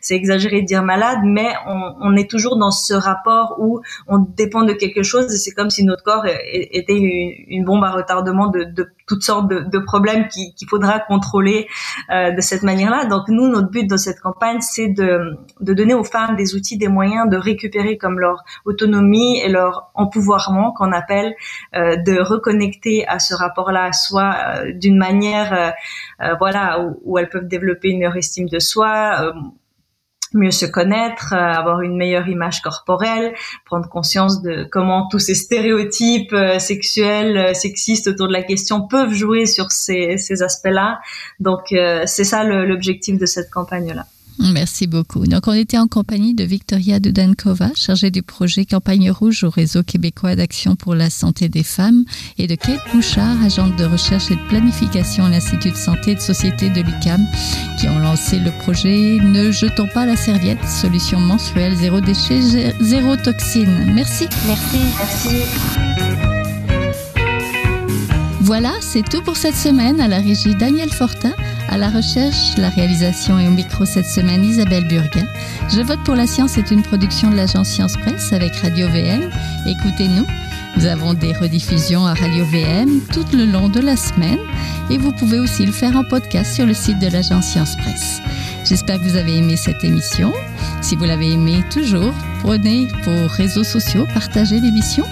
C'est 0.00 0.14
exagéré 0.14 0.62
de 0.62 0.66
dire 0.66 0.82
malade, 0.82 1.18
mais 1.22 1.52
on, 1.66 2.16
est 2.16 2.30
toujours 2.30 2.56
dans 2.56 2.70
ce 2.70 2.94
rapport 2.94 3.56
où 3.58 3.80
on 4.08 4.18
dépend 4.18 4.62
de 4.62 4.72
quelque 4.72 5.02
chose 5.02 5.32
et 5.34 5.36
c'est 5.36 5.50
comme 5.50 5.68
si 5.68 5.84
notre 5.84 6.02
corps 6.02 6.24
était 6.26 6.96
une, 6.96 7.64
bombe 7.64 7.84
à 7.84 7.90
retardement 7.90 8.48
de, 8.48 8.64
de 8.64 8.88
toutes 9.06 9.22
sortes 9.22 9.48
de, 9.48 9.60
de 9.60 9.78
problèmes 9.78 10.28
qu'il 10.28 10.68
faudra 10.68 10.98
contrôler 11.00 11.68
euh, 12.10 12.30
de 12.30 12.40
cette 12.40 12.62
manière-là. 12.62 13.06
Donc 13.06 13.28
nous, 13.28 13.48
notre 13.48 13.70
but 13.70 13.86
dans 13.86 13.98
cette 13.98 14.20
campagne, 14.20 14.60
c'est 14.60 14.88
de, 14.88 15.36
de 15.60 15.74
donner 15.74 15.94
aux 15.94 16.04
femmes 16.04 16.36
des 16.36 16.54
outils, 16.54 16.78
des 16.78 16.88
moyens 16.88 17.28
de 17.28 17.36
récupérer 17.36 17.98
comme 17.98 18.18
leur 18.18 18.44
autonomie 18.64 19.38
et 19.40 19.48
leur 19.48 19.90
empouvoirment 19.94 20.72
qu'on 20.72 20.92
appelle, 20.92 21.34
euh, 21.74 21.96
de 21.96 22.18
reconnecter 22.20 23.06
à 23.06 23.18
ce 23.18 23.34
rapport-là 23.34 23.84
à 23.84 23.92
soi 23.92 24.34
euh, 24.34 24.72
d'une 24.72 24.96
manière, 24.96 25.52
euh, 25.52 25.70
euh, 26.24 26.34
voilà, 26.38 26.80
où, 26.80 27.00
où, 27.04 27.18
elles 27.18 27.28
peuvent 27.28 27.48
développer 27.48 27.88
une 27.88 27.98
meilleure 27.98 28.16
estime 28.16 28.48
de 28.48 28.58
soi 28.58 29.16
euh, 29.20 29.32
mieux 30.34 30.50
se 30.50 30.66
connaître, 30.66 31.32
euh, 31.32 31.36
avoir 31.36 31.80
une 31.80 31.96
meilleure 31.96 32.28
image 32.28 32.60
corporelle, 32.60 33.34
prendre 33.64 33.88
conscience 33.88 34.42
de 34.42 34.66
comment 34.70 35.08
tous 35.08 35.20
ces 35.20 35.34
stéréotypes 35.34 36.32
euh, 36.32 36.58
sexuels, 36.58 37.36
euh, 37.36 37.54
sexistes 37.54 38.08
autour 38.08 38.28
de 38.28 38.32
la 38.32 38.42
question 38.42 38.86
peuvent 38.86 39.12
jouer 39.12 39.46
sur 39.46 39.70
ces, 39.70 40.18
ces 40.18 40.42
aspects-là. 40.42 41.00
Donc 41.40 41.74
c'est 42.06 42.24
ça 42.24 42.44
l'objectif 42.44 43.18
de 43.18 43.26
cette 43.26 43.50
campagne-là. 43.50 44.06
Merci 44.38 44.86
beaucoup. 44.86 45.26
Donc, 45.26 45.46
on 45.46 45.52
était 45.52 45.78
en 45.78 45.86
compagnie 45.86 46.34
de 46.34 46.44
Victoria 46.44 46.98
Dudankova, 46.98 47.70
chargée 47.74 48.10
du 48.10 48.22
projet 48.22 48.64
Campagne 48.64 49.10
Rouge 49.10 49.44
au 49.44 49.50
réseau 49.50 49.82
québécois 49.82 50.36
d'action 50.36 50.76
pour 50.76 50.94
la 50.94 51.10
santé 51.10 51.48
des 51.48 51.62
femmes, 51.62 52.04
et 52.38 52.46
de 52.46 52.54
Kate 52.54 52.80
Bouchard, 52.92 53.42
agente 53.44 53.76
de 53.76 53.84
recherche 53.84 54.30
et 54.30 54.36
de 54.36 54.48
planification 54.48 55.24
à 55.24 55.30
l'Institut 55.30 55.70
de 55.70 55.76
santé 55.76 56.12
et 56.12 56.14
de 56.16 56.20
société 56.20 56.68
de 56.70 56.80
l'UCAM, 56.80 57.24
qui 57.78 57.88
ont 57.88 57.98
lancé 57.98 58.38
le 58.38 58.50
projet 58.62 59.18
Ne 59.22 59.52
jetons 59.52 59.88
pas 59.94 60.06
la 60.06 60.16
serviette, 60.16 60.66
solution 60.68 61.20
mensuelle, 61.20 61.76
zéro 61.76 62.00
déchet, 62.00 62.40
zéro 62.80 63.16
toxine. 63.16 63.92
Merci. 63.94 64.26
Merci. 64.46 64.78
Merci. 64.98 66.33
Voilà, 68.44 68.72
c'est 68.82 69.08
tout 69.08 69.22
pour 69.22 69.38
cette 69.38 69.54
semaine 69.54 70.02
à 70.02 70.06
la 70.06 70.18
régie 70.18 70.54
Daniel 70.54 70.90
Fortin. 70.90 71.32
À 71.70 71.78
la 71.78 71.88
recherche, 71.88 72.58
la 72.58 72.68
réalisation 72.68 73.38
et 73.38 73.48
au 73.48 73.50
micro 73.50 73.86
cette 73.86 74.04
semaine 74.04 74.44
Isabelle 74.44 74.86
Burguin. 74.86 75.26
Je 75.74 75.80
vote 75.80 76.00
pour 76.04 76.14
la 76.14 76.26
science 76.26 76.58
est 76.58 76.70
une 76.70 76.82
production 76.82 77.30
de 77.30 77.36
l'agence 77.36 77.70
Science 77.70 77.96
Presse 77.96 78.34
avec 78.34 78.54
Radio 78.56 78.86
VM. 78.88 79.30
Écoutez-nous. 79.66 80.26
Nous 80.76 80.84
avons 80.84 81.14
des 81.14 81.32
rediffusions 81.32 82.04
à 82.04 82.12
Radio 82.12 82.44
VM 82.44 83.00
tout 83.14 83.24
le 83.34 83.46
long 83.46 83.70
de 83.70 83.80
la 83.80 83.96
semaine 83.96 84.40
et 84.90 84.98
vous 84.98 85.12
pouvez 85.12 85.38
aussi 85.38 85.64
le 85.64 85.72
faire 85.72 85.96
en 85.96 86.04
podcast 86.04 86.54
sur 86.54 86.66
le 86.66 86.74
site 86.74 86.98
de 86.98 87.08
l'agence 87.08 87.46
Science 87.46 87.76
Presse. 87.76 88.20
J'espère 88.66 88.98
que 88.98 89.04
vous 89.04 89.16
avez 89.16 89.38
aimé 89.38 89.56
cette 89.56 89.82
émission. 89.84 90.34
Si 90.82 90.96
vous 90.96 91.04
l'avez 91.04 91.32
aimé 91.32 91.64
toujours, 91.70 92.12
prenez 92.42 92.88
vos 93.04 93.26
réseaux 93.26 93.64
sociaux, 93.64 94.04
partagez 94.12 94.60
l'émission 94.60 95.06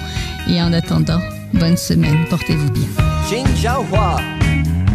et 0.49 0.61
en 0.61 0.75
attendant, 0.75 1.21
bonne 1.55 1.79
semaine, 1.79 2.27
portez-vous 2.29 2.71
bien. 2.73 3.12
Jin 3.33 3.47
Jiahua 3.57 4.17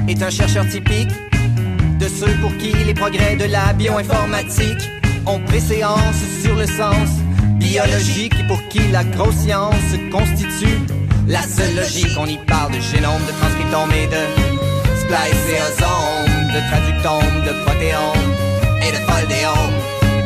est 0.08 0.21
un 0.21 0.30
chercheur 0.30 0.63
typique 0.69 1.10
de 2.00 2.08
ceux 2.08 2.32
pour 2.39 2.56
qui 2.58 2.71
les 2.71 2.93
progrès 2.93 3.36
de 3.36 3.45
la 3.45 3.73
bioinformatique 3.73 4.91
ont 5.26 5.39
préséance 5.39 6.21
sur 6.43 6.56
le 6.56 6.67
sens 6.67 7.10
biologique 7.56 8.39
et 8.39 8.43
pour 8.45 8.62
qui 8.67 8.91
la 8.91 9.04
grosse 9.06 9.38
science 9.38 9.89
constitue 10.12 10.78
la 11.28 11.41
seule 11.41 11.78
logique. 11.78 12.15
On 12.19 12.28
y 12.28 12.38
parle 12.38 12.73
de 12.73 12.80
génome, 12.80 13.26
de 13.26 13.34
transcriptome 13.39 13.91
et 13.93 14.06
de 14.06 14.23
spliceosome, 15.02 16.30
de 16.54 16.60
traductome, 16.69 17.41
de 17.43 17.63
protéome 17.65 18.30
et 18.86 18.91
de 18.91 19.02
foldéome, 19.10 19.78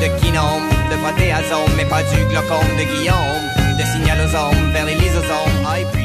de 0.02 0.20
kinome, 0.20 0.68
de 0.92 0.98
protéasome, 0.98 1.72
mais 1.78 1.86
pas 1.86 2.04
du 2.04 2.26
glaucome 2.26 2.76
de 2.78 2.84
Guillaume, 2.94 3.80
de 3.80 3.86
signalosome 3.86 4.72
vers 4.74 4.86
les 4.86 4.96
lysosomes. 4.96 6.01